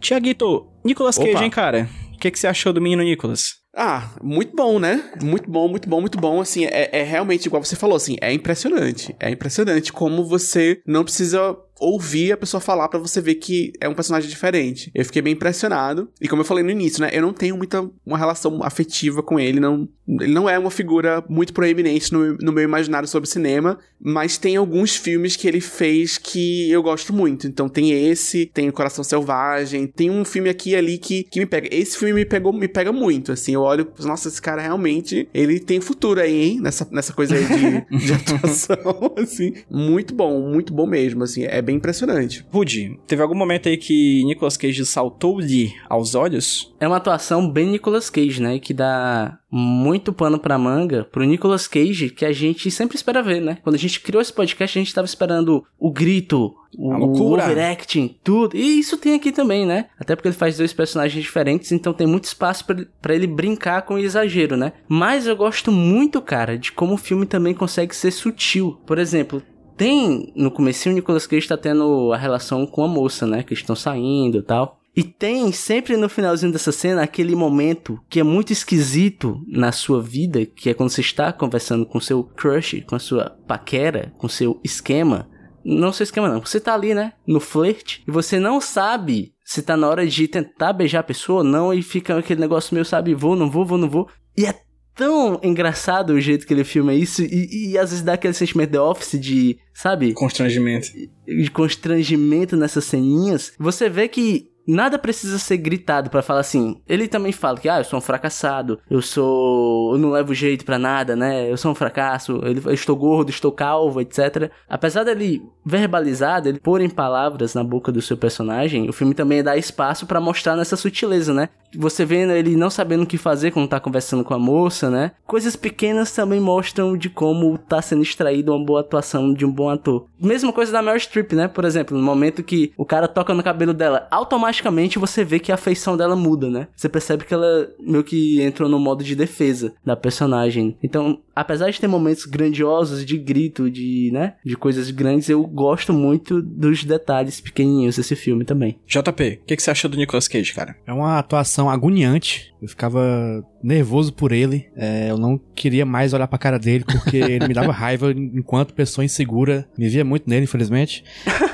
[0.00, 1.44] Tiaguito, Nicolas Cage, Opa.
[1.44, 1.88] hein, cara?
[2.14, 3.60] O que, que você achou do menino Nicolas?
[3.74, 5.12] Ah, muito bom, né?
[5.22, 6.40] Muito bom, muito bom, muito bom.
[6.40, 9.14] Assim, é, é realmente, igual você falou, assim, é impressionante.
[9.20, 13.88] É impressionante como você não precisa ouvir a pessoa falar para você ver que é
[13.88, 14.90] um personagem diferente.
[14.94, 16.08] Eu fiquei bem impressionado.
[16.20, 17.10] E como eu falei no início, né?
[17.12, 19.58] Eu não tenho muita uma relação afetiva com ele.
[19.58, 23.78] Não, ele não é uma figura muito proeminente no, no meu imaginário sobre cinema.
[23.98, 27.46] Mas tem alguns filmes que ele fez que eu gosto muito.
[27.46, 31.40] Então tem esse, tem o Coração Selvagem, tem um filme aqui e ali que, que
[31.40, 31.68] me pega.
[31.70, 33.32] Esse filme me pegou, me pega muito.
[33.32, 36.60] Assim, eu olho, nossa, esse cara realmente, ele tem futuro aí, hein?
[36.60, 39.54] Nessa, nessa coisa aí de, de atuação, assim.
[39.70, 41.44] Muito bom, muito bom mesmo, assim.
[41.44, 42.44] É bem impressionante.
[42.52, 46.74] Rudy, teve algum momento aí que Nicolas Cage saltou-lhe aos olhos?
[46.80, 48.58] É uma atuação bem Nicolas Cage, né?
[48.58, 53.40] Que dá muito pano pra manga pro Nicolas Cage, que a gente sempre espera ver,
[53.40, 53.58] né?
[53.62, 58.16] Quando a gente criou esse podcast, a gente tava esperando o grito, o, o overacting,
[58.22, 58.56] tudo.
[58.56, 59.86] E isso tem aqui também, né?
[59.98, 62.64] Até porque ele faz dois personagens diferentes, então tem muito espaço
[63.00, 64.72] para ele brincar com o exagero, né?
[64.88, 68.80] Mas eu gosto muito, cara, de como o filme também consegue ser sutil.
[68.86, 69.42] Por exemplo,
[69.80, 73.42] tem no começo o Nicolas Cage tá tendo a relação com a moça, né?
[73.42, 74.78] Que estão saindo e tal.
[74.94, 80.02] E tem sempre no finalzinho dessa cena aquele momento que é muito esquisito na sua
[80.02, 84.28] vida, que é quando você está conversando com seu crush, com a sua paquera, com
[84.28, 85.30] seu esquema.
[85.64, 89.62] Não seu esquema não, você tá ali, né, no flerte, e você não sabe se
[89.62, 92.84] tá na hora de tentar beijar a pessoa ou não, e fica aquele negócio meio,
[92.84, 94.08] sabe, vou, não vou, vou, não vou.
[94.36, 94.54] E é
[95.00, 98.72] tão engraçado o jeito que ele filma isso e, e às vezes dá aquele sentimento
[98.72, 100.12] de office de, sabe?
[100.12, 100.88] Constrangimento.
[101.26, 103.54] De constrangimento nessas ceninhas.
[103.58, 106.80] Você vê que nada precisa ser gritado para falar assim.
[106.88, 109.94] Ele também fala que, ah, eu sou um fracassado, eu sou.
[109.94, 111.50] Eu não levo jeito para nada, né?
[111.50, 114.50] Eu sou um fracasso, eu estou gordo, estou calvo, etc.
[114.68, 119.42] Apesar dele verbalizar, ele pôr em palavras na boca do seu personagem, o filme também
[119.42, 121.48] dá espaço para mostrar nessa sutileza, né?
[121.76, 125.12] Você vendo ele não sabendo o que fazer quando tá conversando com a moça, né?
[125.24, 129.70] Coisas pequenas também mostram de como tá sendo extraído uma boa atuação de um bom
[129.70, 130.06] ator.
[130.18, 131.46] Mesma coisa da Meryl Streep, né?
[131.46, 134.59] Por exemplo, no momento que o cara toca no cabelo dela, automaticamente
[134.98, 136.68] você vê que a feição dela muda, né?
[136.76, 140.76] Você percebe que ela meio que entrou no modo de defesa da personagem.
[140.82, 145.92] Então, apesar de ter momentos grandiosos de grito, de, né, de coisas grandes, eu gosto
[145.92, 148.78] muito dos detalhes pequenininhos desse filme também.
[148.86, 150.76] JP, o que, que, você achou do Nicolas Cage, cara?
[150.86, 152.52] É uma atuação agoniante.
[152.60, 154.66] Eu ficava nervoso por ele.
[154.76, 158.74] É, eu não queria mais olhar pra cara dele, porque ele me dava raiva enquanto
[158.74, 159.68] pessoa insegura.
[159.78, 161.04] Me via muito nele, infelizmente.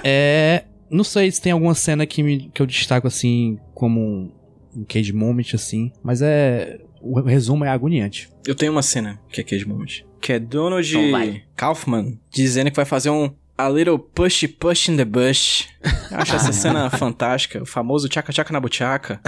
[0.02, 0.64] É.
[0.90, 4.32] Não sei se tem alguma cena que, me, que eu destaco assim como um,
[4.76, 5.92] um Cage Moment, assim.
[6.02, 8.28] Mas é o resumo é agoniante.
[8.46, 10.04] Eu tenho uma cena que é Cage Moment.
[10.20, 14.96] Que é Donald então Kaufman dizendo que vai fazer um A Little Push Push in
[14.96, 15.64] the Bush.
[16.10, 17.62] Eu acho essa cena fantástica.
[17.62, 19.20] O famoso tchaca tchaca na buchaca.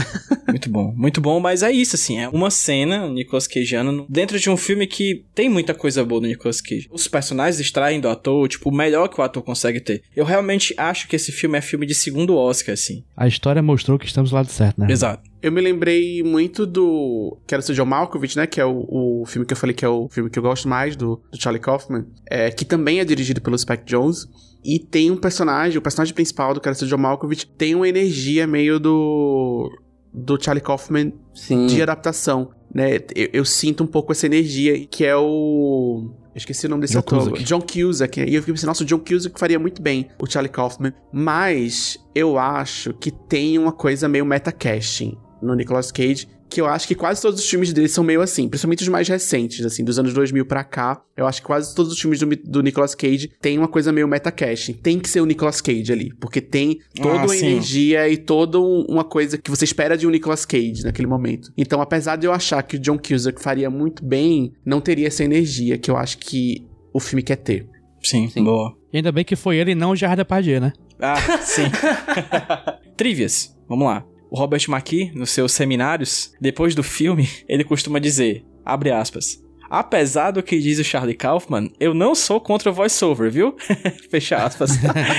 [0.49, 2.19] Muito bom, muito bom, mas é isso, assim.
[2.19, 6.27] É uma cena, Nicolas Cageano, dentro de um filme que tem muita coisa boa no
[6.27, 6.89] Nicolas Cage.
[6.91, 10.03] Os personagens extraem do ator, tipo, o melhor que o ator consegue ter.
[10.17, 13.05] Eu realmente acho que esse filme é filme de segundo Oscar, assim.
[13.17, 14.87] A história mostrou que estamos do lado certo, né?
[14.91, 15.28] Exato.
[15.41, 17.39] Eu me lembrei muito do.
[17.47, 18.47] Que era o John Malkovich, né?
[18.47, 20.69] Que é o, o, filme que eu falei que é o filme que eu gosto
[20.69, 22.07] mais, do, do Charlie Kaufman.
[22.29, 24.27] É, que também é dirigido pelo Spike Jones.
[24.65, 28.81] E tem um personagem, o personagem principal do cara John Malkovich, tem uma energia meio
[28.81, 29.71] do.
[30.13, 31.67] do Charlie Kaufman Sim.
[31.67, 32.51] de adaptação.
[32.75, 32.97] Né?
[33.15, 36.11] Eu, eu, sinto um pouco essa energia, que é o.
[36.35, 37.19] Eu esqueci o nome desse John ator.
[37.21, 37.45] Cusack.
[37.45, 38.21] John Cusack.
[38.21, 40.93] E eu fiquei pensando, nossa, o John Cusack faria muito bem o Charlie Kaufman.
[41.13, 46.89] Mas eu acho que tem uma coisa meio metacasting no Nicolas Cage, que eu acho
[46.89, 49.99] que quase todos os filmes dele são meio assim, principalmente os mais recentes, assim, dos
[49.99, 51.01] anos 2000 pra cá.
[51.17, 54.09] Eu acho que quase todos os filmes do, do Nicolas Cage tem uma coisa meio
[54.09, 54.73] metacasting.
[54.73, 58.59] Tem que ser o Nicolas Cage ali, porque tem toda ah, uma energia e toda
[58.59, 61.53] uma coisa que você espera de um Nicolas Cage naquele momento.
[61.57, 65.23] Então, apesar de eu achar que o John Cusack faria muito bem, não teria essa
[65.23, 67.69] energia que eu acho que o filme quer ter.
[68.03, 68.43] Sim, sim.
[68.43, 68.75] boa.
[68.93, 70.73] E ainda bem que foi ele e não o Gerard Depardieu, né?
[71.01, 71.65] Ah, sim.
[72.97, 73.55] Trivias.
[73.69, 74.05] Vamos lá.
[74.31, 80.31] O Robert McKee, nos seus seminários, depois do filme, ele costuma dizer, abre aspas, Apesar
[80.31, 83.55] do que diz o Charlie Kaufman, eu não sou contra o voiceover, viu?
[84.11, 84.71] Fecha aspas.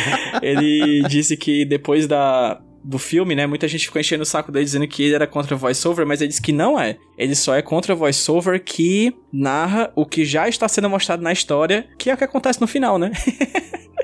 [0.42, 3.46] ele disse que depois da, do filme, né?
[3.46, 6.30] Muita gente ficou enchendo o saco dele dizendo que ele era contra voiceover, mas ele
[6.30, 6.98] disse que não é.
[7.18, 11.88] Ele só é contra voiceover que narra o que já está sendo mostrado na história,
[11.98, 13.12] que é o que acontece no final, né?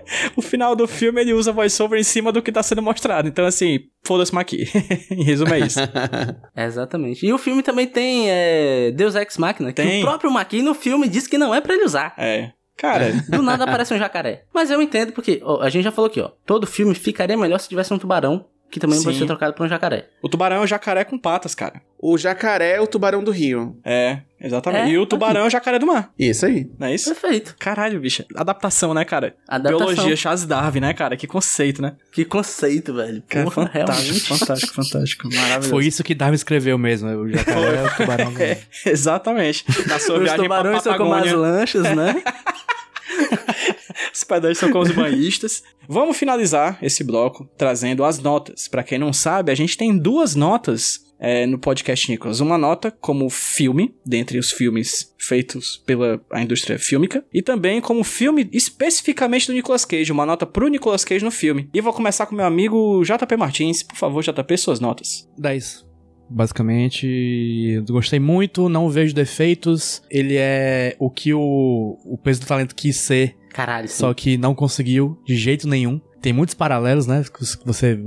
[0.35, 3.27] o final do filme ele usa voiceover em cima do que está sendo mostrado.
[3.27, 4.65] Então, assim, foda-se Maqui.
[5.11, 5.79] em resumo, é isso.
[6.55, 7.25] Exatamente.
[7.25, 10.01] E o filme também tem é, Deus Ex Machina, que Tem.
[10.01, 12.13] o próprio Maqui no filme diz que não é pra ele usar.
[12.17, 12.51] É.
[12.77, 14.43] Cara, Do nada aparece um jacaré.
[14.53, 16.31] Mas eu entendo porque, ó, a gente já falou aqui, ó.
[16.45, 19.22] Todo filme ficaria melhor se tivesse um tubarão que também pode Sim.
[19.22, 20.07] ser trocado por um jacaré.
[20.22, 21.82] o tubarão é um jacaré com patas, cara.
[21.97, 23.80] O jacaré é o tubarão do rio.
[23.84, 24.89] É, exatamente.
[24.89, 26.70] É, e o tubarão é o jacaré do mar, Isso aí.
[26.78, 27.09] não é isso?
[27.16, 27.55] Perfeito.
[27.57, 28.24] Caralho, bicho.
[28.36, 29.36] Adaptação, né, cara?
[29.47, 29.88] Adaptação.
[29.95, 31.16] Biologia, Charles Darwin, né, cara?
[31.18, 31.93] Que conceito, né?
[32.11, 33.24] Que conceito, velho.
[33.28, 34.28] Cara, Porra, fantástico, realmente.
[34.39, 35.30] fantástico, fantástico.
[35.34, 35.70] Maravilhoso.
[35.70, 37.09] Foi isso que Darwin escreveu mesmo.
[37.09, 38.34] O jacaré é o tubarão.
[38.34, 39.66] do- É, exatamente.
[39.88, 42.22] Na sua Os viagem pra tubarões são como as lanchas, né?
[44.16, 45.63] os pedais são como os banhistas.
[45.88, 48.68] Vamos finalizar esse bloco trazendo as notas.
[48.68, 52.39] Pra quem não sabe, a gente tem duas notas é, no podcast Nicholas.
[52.39, 58.03] Uma nota como filme, dentre os filmes feitos pela a indústria fílmica, e também como
[58.03, 61.70] filme especificamente do Nicolas Cage, uma nota pro Nicolas Cage no filme.
[61.74, 63.84] E vou começar com meu amigo JP Martins.
[63.84, 65.30] Por favor, JP, suas notas.
[65.38, 65.86] 10.
[66.28, 70.01] Basicamente, gostei muito, não vejo defeitos.
[70.09, 73.95] Ele é o que o, o peso do talento quis ser, Caralho, sim.
[73.99, 76.01] só que não conseguiu de jeito nenhum.
[76.21, 77.23] Tem muitos paralelos, né?
[77.23, 77.97] que Você,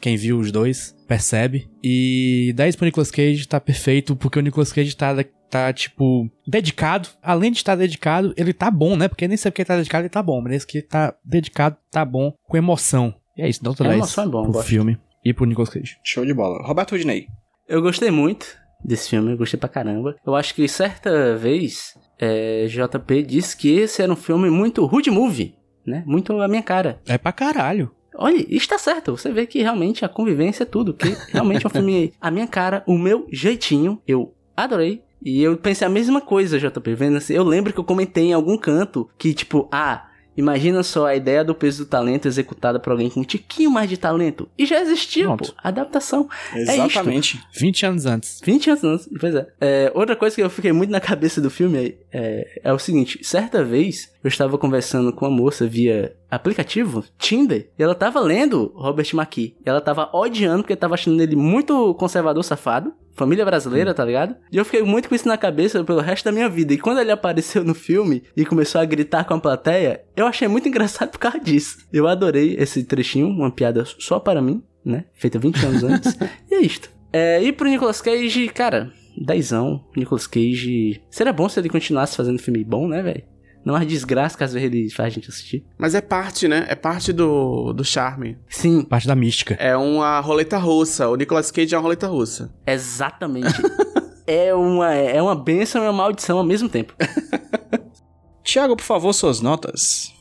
[0.00, 1.70] quem viu os dois, percebe.
[1.80, 5.14] E 10 pro Nicolas Cage tá perfeito, porque o Nicolas Cage tá,
[5.48, 7.08] tá tipo, dedicado.
[7.22, 9.06] Além de estar dedicado, ele tá bom, né?
[9.06, 10.40] Porque nem sempre que ele tá dedicado, ele tá bom.
[10.42, 13.14] Mas esse que ele tá dedicado, tá bom, com emoção.
[13.38, 14.66] E é isso, nota A 10 emoção é bom, pro gosto.
[14.66, 15.98] filme e pro Nicolas Cage.
[16.02, 16.66] Show de bola.
[16.66, 17.28] Roberto Rudinei.
[17.68, 20.16] Eu gostei muito desse filme, eu gostei pra caramba.
[20.26, 25.10] Eu acho que certa vez, é, JP disse que esse era um filme muito rude
[25.10, 25.54] movie,
[25.84, 26.02] né?
[26.06, 27.00] Muito a minha cara.
[27.06, 27.90] É pra caralho.
[28.18, 29.16] Olha, está certo.
[29.16, 30.94] Você vê que realmente a convivência é tudo.
[30.94, 34.00] Que realmente é um filme a minha cara, o meu jeitinho.
[34.06, 35.02] Eu adorei.
[35.22, 36.94] E eu pensei a mesma coisa, JP.
[36.94, 41.06] Vendo assim, eu lembro que eu comentei em algum canto que, tipo, ah, imagina só
[41.06, 44.48] a ideia do peso do talento executada por alguém com um tiquinho mais de talento.
[44.58, 45.52] E já existia, Pronto.
[45.52, 45.58] pô.
[45.62, 46.28] Adaptação.
[46.54, 47.40] Exatamente.
[47.52, 48.40] 20 anos antes.
[48.44, 49.46] 20 anos antes, pois é.
[49.60, 52.78] É, Outra coisa que eu fiquei muito na cabeça do filme é, é, é o
[52.78, 58.20] seguinte: certa vez eu estava conversando com uma moça via aplicativo, Tinder, e ela tava
[58.20, 59.56] lendo Robert McKee.
[59.64, 62.92] E ela tava odiando porque tava achando ele muito conservador safado.
[63.16, 64.36] Família brasileira, tá ligado?
[64.52, 66.74] E eu fiquei muito com isso na cabeça pelo resto da minha vida.
[66.74, 70.46] E quando ele apareceu no filme e começou a gritar com a plateia, eu achei
[70.46, 71.78] muito engraçado por causa disso.
[71.90, 75.06] Eu adorei esse trechinho, uma piada só para mim, né?
[75.14, 76.16] Feita 20 anos antes.
[76.50, 76.90] e é isto.
[77.10, 79.82] É, e pro Nicolas Cage, cara, dezão.
[79.96, 81.00] Nicolas Cage.
[81.10, 83.24] Seria bom se ele continuasse fazendo filme bom, né, velho?
[83.66, 85.64] Não as desgraças que às vezes ele faz a gente assistir.
[85.76, 86.64] Mas é parte, né?
[86.68, 88.38] É parte do, do charme.
[88.48, 89.54] Sim, Parte da mística.
[89.54, 91.08] É uma roleta russa.
[91.08, 92.54] O Nicolas Cage é uma roleta russa.
[92.64, 93.60] exatamente.
[94.24, 96.94] é uma é uma benção e uma maldição ao mesmo tempo.
[98.44, 100.12] Tiago, por favor, suas notas.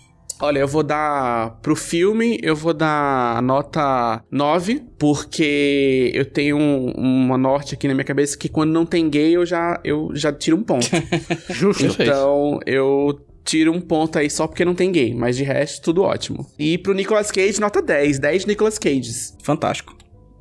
[0.41, 6.91] Olha, eu vou dar pro filme, eu vou dar nota 9, porque eu tenho um-
[6.97, 10.33] uma norte aqui na minha cabeça que quando não tem gay eu já, eu já
[10.33, 10.87] tiro um ponto.
[11.49, 11.85] Justo.
[12.01, 16.01] Então eu tiro um ponto aí só porque não tem gay, mas de resto tudo
[16.03, 16.45] ótimo.
[16.59, 19.37] E pro Nicolas Cage, nota 10, 10 Nicolas Cages.
[19.43, 19.95] Fantástico.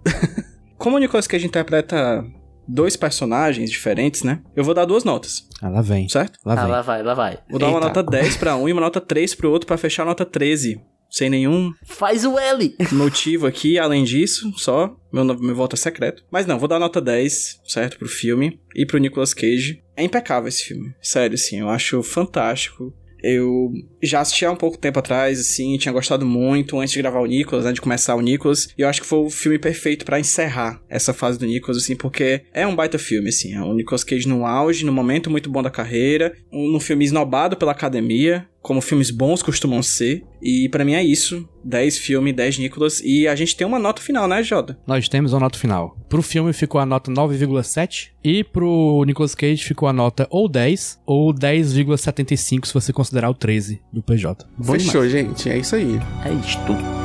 [0.78, 2.24] Como o Nicolas Cage interpreta
[2.66, 4.40] dois personagens diferentes, né?
[4.56, 6.08] Eu vou dar duas notas, Ah, lá vem.
[6.08, 6.38] certo?
[6.44, 6.70] Lá Ah, vem.
[6.70, 7.38] lá vai, lá vai.
[7.48, 7.86] Vou dar uma Eita.
[7.88, 10.80] nota 10 pra um e uma nota 3 pro outro pra fechar a nota 13.
[11.10, 12.74] Sem nenhum Faz o L.
[12.90, 16.24] motivo aqui, além disso, só meu, meu voto é secreto.
[16.32, 19.80] Mas não, vou dar nota 10, certo, pro filme e pro Nicolas Cage.
[19.96, 22.92] É impecável esse filme, sério, assim, eu acho fantástico.
[23.26, 23.72] Eu
[24.02, 27.26] já assisti há um pouco tempo atrás, assim, tinha gostado muito antes de gravar o
[27.26, 28.68] Nicolas, antes de começar o Nicolas.
[28.76, 31.96] E eu acho que foi o filme perfeito pra encerrar essa fase do Nicolas, assim,
[31.96, 33.54] porque é um baita filme, assim.
[33.54, 37.02] É o Nicolas Cage no auge, no momento muito bom da carreira, um, um filme
[37.02, 40.24] esnobado pela academia, como filmes bons costumam ser.
[40.42, 41.46] E pra mim é isso.
[41.62, 43.00] 10 filme, 10 Nicolas.
[43.04, 44.76] E a gente tem uma nota final, né, Jota?
[44.86, 45.96] Nós temos uma nota final.
[46.08, 50.98] Pro filme ficou a nota 9,7 e pro Nicolas Cage ficou a nota ou 10
[51.04, 54.46] ou 10,75 se você considerar o 13 do PJ.
[54.56, 55.48] Bom Fechou, gente.
[55.48, 56.00] É isso aí.
[56.24, 57.03] É isto.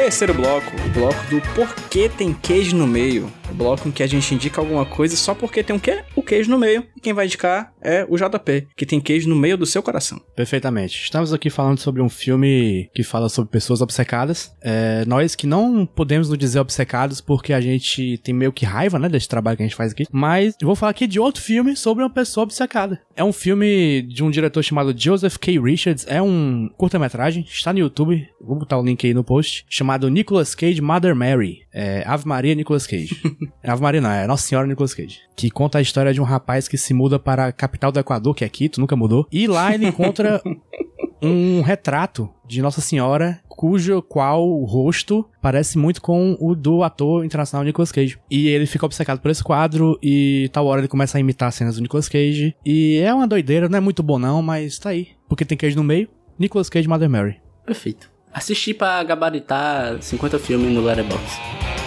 [0.00, 3.30] Terceiro bloco, o bloco do porquê tem queijo no meio.
[3.50, 6.02] O bloco em que a gente indica alguma coisa só porque tem um quê?
[6.16, 6.86] O queijo no meio.
[6.96, 10.20] E quem vai indicar é o JP, que tem queijo no meio do seu coração.
[10.34, 11.02] Perfeitamente.
[11.02, 14.52] Estamos aqui falando sobre um filme que fala sobre pessoas obcecadas.
[14.62, 18.98] É, nós que não podemos nos dizer obcecados porque a gente tem meio que raiva,
[18.98, 20.04] né, desse trabalho que a gente faz aqui.
[20.10, 23.00] Mas eu vou falar aqui de outro filme sobre uma pessoa obcecada.
[23.16, 25.58] É um filme de um diretor chamado Joseph K.
[25.58, 26.06] Richards.
[26.08, 28.26] É um curta-metragem, está no YouTube.
[28.40, 29.64] Vou botar o link aí no post.
[29.68, 31.62] Chamado Nicolas Cage Mother Mary.
[31.72, 33.20] É, Ave Maria Nicolas Cage.
[33.62, 35.20] Ave Maria não, é Nossa Senhora Nicolas Cage.
[35.36, 38.34] Que conta a história de um rapaz que se muda para a capital do Equador,
[38.34, 39.26] que é Quito, nunca mudou.
[39.30, 40.42] E lá ele encontra
[41.22, 47.24] um retrato de Nossa Senhora, cujo qual o rosto parece muito com o do ator
[47.24, 48.18] internacional Nicolas Cage.
[48.30, 51.76] E ele fica obcecado por esse quadro e tal hora ele começa a imitar cenas
[51.76, 52.56] do Nicolas Cage.
[52.64, 55.08] E é uma doideira, não é muito bom não, mas tá aí.
[55.28, 56.08] Porque tem queijo no meio.
[56.38, 57.36] Nicolas Cage Mother Mary.
[57.64, 58.10] Perfeito.
[58.32, 61.79] Assisti pra gabaritar 50 filmes no Letterboxd.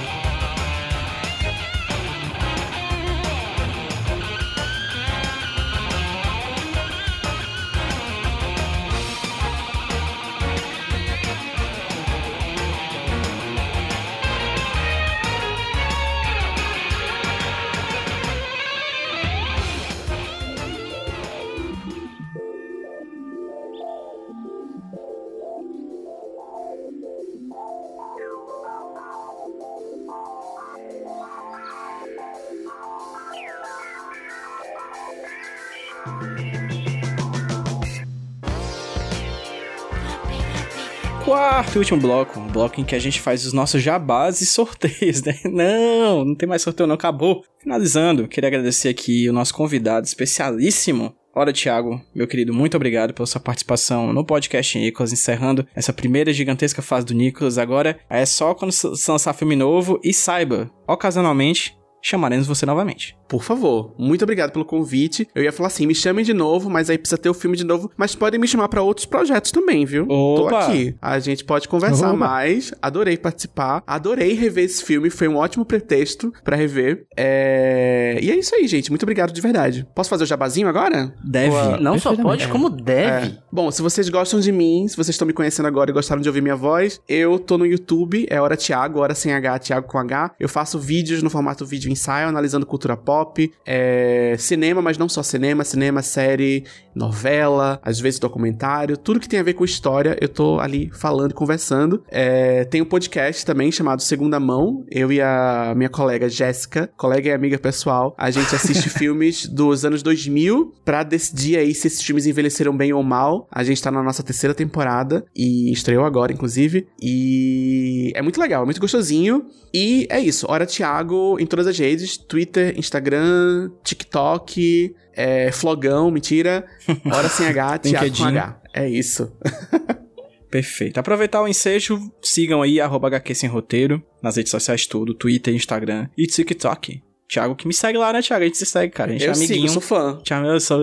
[41.53, 44.45] Quarto e último bloco, um bloco em que a gente faz os nossos jabás e
[44.49, 45.37] sorteios, né?
[45.45, 47.45] Não, não tem mais sorteio não, acabou.
[47.61, 53.25] Finalizando, queria agradecer aqui o nosso convidado especialíssimo, Ora, Thiago, meu querido, muito obrigado pela
[53.27, 57.59] sua participação no podcast Nicolas, encerrando essa primeira gigantesca fase do Nicolas.
[57.59, 63.15] Agora é só quando se lançar filme novo e saiba, ocasionalmente, chamaremos você novamente.
[63.27, 65.27] Por favor, muito obrigado pelo convite.
[65.33, 67.63] Eu ia falar assim, me chamem de novo, mas aí precisa ter o filme de
[67.63, 67.91] novo.
[67.97, 70.07] Mas podem me chamar pra outros projetos também, viu?
[70.07, 70.67] Tô Opa!
[70.67, 70.95] aqui.
[71.01, 72.17] A gente pode conversar Opa!
[72.17, 72.73] mais.
[72.81, 73.83] Adorei participar.
[73.87, 75.09] Adorei rever esse filme.
[75.09, 77.05] Foi um ótimo pretexto pra rever.
[77.15, 78.19] É...
[78.21, 78.89] E é isso aí, gente.
[78.89, 79.87] Muito obrigado de verdade.
[79.95, 81.15] Posso fazer o jabazinho agora?
[81.23, 81.49] Deve.
[81.49, 81.77] Boa.
[81.77, 83.27] Não só pode, como deve.
[83.27, 83.37] É.
[83.51, 86.27] Bom, se vocês gostam de mim, se vocês estão me conhecendo agora e gostaram de
[86.27, 89.97] ouvir minha voz, eu tô no YouTube, é Hora Thiago, Hora sem H, Thiago com
[89.97, 90.31] H.
[90.39, 93.22] Eu faço vídeos no formato vídeo ensaio, analisando cultura pop,
[93.65, 96.65] é, cinema, mas não só cinema, cinema, série,
[96.95, 101.31] novela, às vezes documentário, tudo que tem a ver com história, eu tô ali falando
[101.31, 102.03] e conversando.
[102.09, 107.29] É, tem um podcast também chamado Segunda Mão, eu e a minha colega Jéssica, colega
[107.29, 112.01] e amiga pessoal, a gente assiste filmes dos anos 2000 pra decidir aí se esses
[112.01, 113.47] filmes envelheceram bem ou mal.
[113.51, 118.63] A gente tá na nossa terceira temporada e estreou agora, inclusive, e é muito legal,
[118.63, 119.45] é muito gostosinho.
[119.73, 126.65] E é isso, Hora Thiago em todas as redes, Twitter, Instagram, TikTok, é, Flogão, mentira,
[127.11, 128.23] Hora sem H, Thiago com.
[128.25, 128.61] H.
[128.73, 129.35] É isso.
[130.51, 130.99] Perfeito.
[130.99, 136.07] Aproveitar o ensejo, sigam aí, arroba HQ Sem Roteiro, nas redes sociais tudo, Twitter, Instagram
[136.15, 137.01] e TikTok.
[137.33, 138.43] Thiago que me segue lá, né, Thiago?
[138.43, 139.09] A gente se segue, cara.
[139.11, 139.67] A gente eu é amiguinho.
[139.67, 140.19] sigo, sou fã.
[140.23, 140.81] Thiago, eu sou...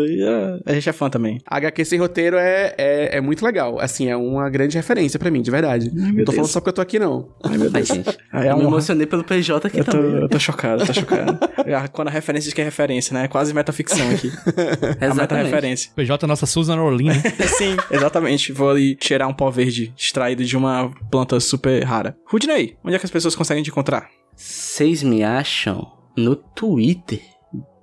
[0.66, 1.38] A gente é fã também.
[1.46, 3.78] HQ sem roteiro é, é, é muito legal.
[3.80, 5.90] Assim, é uma grande referência pra mim, de verdade.
[5.92, 6.34] meu não tô Deus.
[6.36, 7.28] falando só porque eu tô aqui, não.
[7.44, 7.88] Ai, meu Ai, Deus.
[7.88, 8.18] gente.
[8.32, 10.22] É eu me uma- emocionei pelo PJ aqui Eu tô, também.
[10.22, 11.38] eu tô chocado, eu tô chocado.
[11.72, 13.24] Ah, Quando a referência diz que é referência, né?
[13.26, 14.28] É quase metaficção aqui.
[15.00, 15.16] a Exatamente.
[15.20, 15.90] meta-referência.
[15.94, 17.12] PJ é nossa Susan Orlean.
[17.14, 17.22] né?
[17.46, 18.50] Sim, exatamente.
[18.52, 22.16] Vou ali cheirar um pó verde extraído de uma planta super rara.
[22.26, 24.08] Rudney, onde é que as pessoas conseguem te encontrar?
[24.34, 25.86] Vocês me acham
[26.16, 27.20] no Twitter,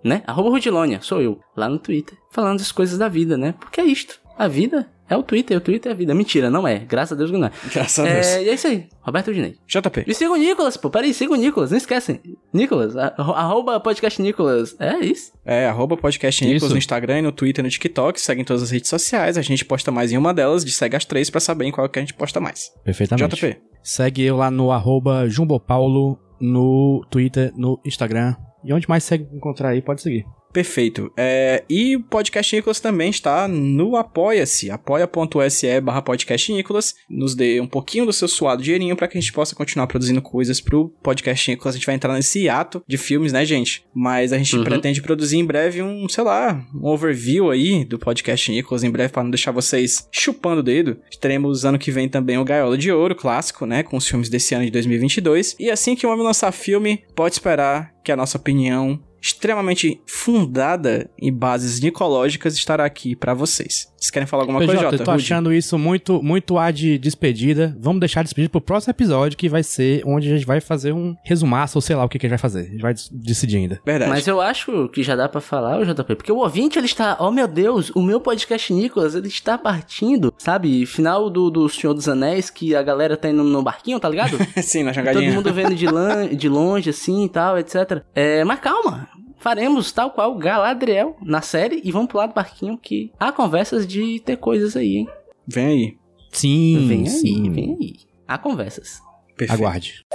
[0.04, 0.22] né?
[0.28, 3.54] Arroba Rudilônia, sou eu, lá no Twitter, falando as coisas da vida, né?
[3.60, 4.20] Porque é isto.
[4.38, 6.14] A vida é o Twitter, o Twitter é a vida.
[6.14, 6.78] Mentira, não é.
[6.78, 7.52] Graças a Deus que não é.
[7.74, 8.28] Graças a Deus.
[8.28, 8.88] É, e é isso aí.
[9.02, 9.56] Roberto Rudinei.
[9.68, 10.04] JP.
[10.06, 10.92] E siga o Nicolas, pô.
[10.92, 11.72] Peraí, siga o Nicolas.
[11.72, 12.22] Não esquecem.
[12.54, 14.76] Nicolas, a- arroba podcast Nicolas.
[14.80, 15.32] É isso.
[15.44, 16.72] É, arroba podcast Nicolas Isso.
[16.74, 18.22] no Instagram e no Twitter e no TikTok.
[18.22, 19.40] Segue em todas as redes sociais.
[19.40, 20.64] A gente posta mais em uma delas.
[20.64, 22.72] De segue as três pra saber em qual que a gente posta mais.
[22.84, 23.36] Perfeitamente.
[23.36, 23.58] JP.
[23.82, 28.36] Segue eu lá no arroba jumbopaulo no Twitter, no Instagram.
[28.64, 30.26] E onde mais segue encontrar aí, pode seguir.
[30.58, 31.12] Perfeito.
[31.16, 36.96] É, e o Podcast Nicolas também está no Apoia-se, apoia.se barra podcast Nicolas.
[37.08, 40.20] Nos dê um pouquinho do seu suado dinheirinho para que a gente possa continuar produzindo
[40.20, 41.76] coisas pro Podcast Nicolas.
[41.76, 43.86] A gente vai entrar nesse ato de filmes, né, gente?
[43.94, 44.64] Mas a gente Uhum.
[44.64, 49.14] pretende produzir em breve um, sei lá, um overview aí do Podcast Nicolas em breve
[49.14, 50.98] para não deixar vocês chupando o dedo.
[51.22, 54.56] Teremos ano que vem também o Gaiola de Ouro, clássico, né, com os filmes desse
[54.56, 55.56] ano de 2022.
[55.60, 61.10] E assim que o homem lançar filme, pode esperar que a nossa opinião extremamente fundada
[61.20, 63.92] em bases nicológicas, estará aqui pra vocês.
[63.98, 64.96] Vocês querem falar alguma PJ, coisa, Jota?
[65.02, 65.24] eu tô Rude?
[65.24, 67.76] achando isso muito, muito a de despedida.
[67.80, 71.16] Vamos deixar despedida pro próximo episódio, que vai ser onde a gente vai fazer um
[71.24, 72.68] resumaço, ou sei lá o que, que a gente vai fazer.
[72.68, 73.82] A gente vai decidir ainda.
[73.86, 74.12] Verdade.
[74.12, 77.32] Mas eu acho que já dá pra falar, JP, porque o ouvinte, ele está, oh
[77.32, 80.86] meu Deus, o meu podcast Nicolas, ele está partindo, sabe?
[80.86, 84.38] Final do, do Senhor dos Anéis, que a galera tá indo no barquinho, tá ligado?
[84.62, 85.34] Sim, na Todo jangadinha.
[85.34, 88.04] mundo vendo de, lan- de longe, assim e tal, etc.
[88.14, 92.78] É, mas calma, faremos tal qual Galadriel na série e vamos pro lado do barquinho
[92.78, 95.10] que há conversas de ter coisas aí, hein?
[95.48, 95.98] Vem aí.
[96.32, 97.52] Sim, vem aí, sim.
[97.52, 97.96] vem aí.
[98.28, 99.02] Há conversas.
[99.36, 99.60] Perfeito.
[99.60, 100.06] Aguarde.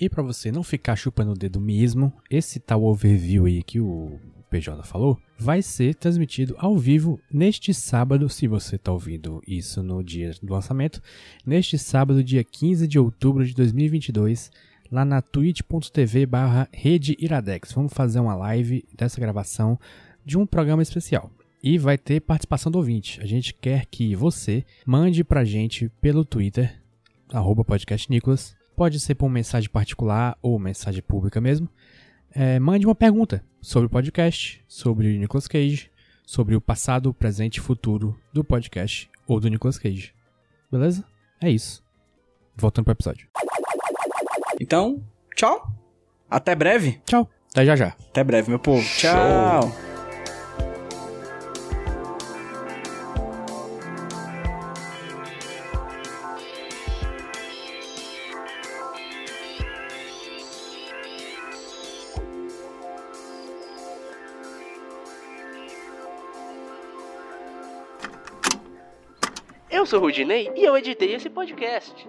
[0.00, 4.18] E pra você não ficar chupando o dedo mesmo, esse tal overview aí que o
[4.48, 10.02] PJ falou, vai ser transmitido ao vivo neste sábado, se você tá ouvindo isso no
[10.02, 11.02] dia do lançamento,
[11.44, 14.50] neste sábado, dia 15 de outubro de 2022,
[14.90, 17.72] lá na twitch.tv barra rede iradex.
[17.72, 19.78] Vamos fazer uma live dessa gravação
[20.24, 21.30] de um programa especial.
[21.62, 23.20] E vai ter participação do ouvinte.
[23.20, 26.80] A gente quer que você mande pra gente pelo Twitter,
[27.32, 28.56] arroba podcast Nicolas.
[28.76, 31.68] Pode ser por mensagem particular ou mensagem pública mesmo.
[32.30, 35.90] É, mande uma pergunta sobre o podcast, sobre o Nicolas Cage,
[36.24, 40.14] sobre o passado, presente e futuro do podcast ou do Nicolas Cage.
[40.70, 41.04] Beleza?
[41.40, 41.82] É isso.
[42.56, 43.28] Voltando pro episódio.
[44.60, 45.02] Então,
[45.34, 45.66] tchau.
[46.28, 47.00] Até breve.
[47.06, 47.28] Tchau.
[47.50, 47.96] Até já já.
[48.10, 48.86] Até breve, meu povo.
[48.96, 49.72] Tchau.
[69.70, 72.08] Eu sou o Rudinei e eu editei esse podcast.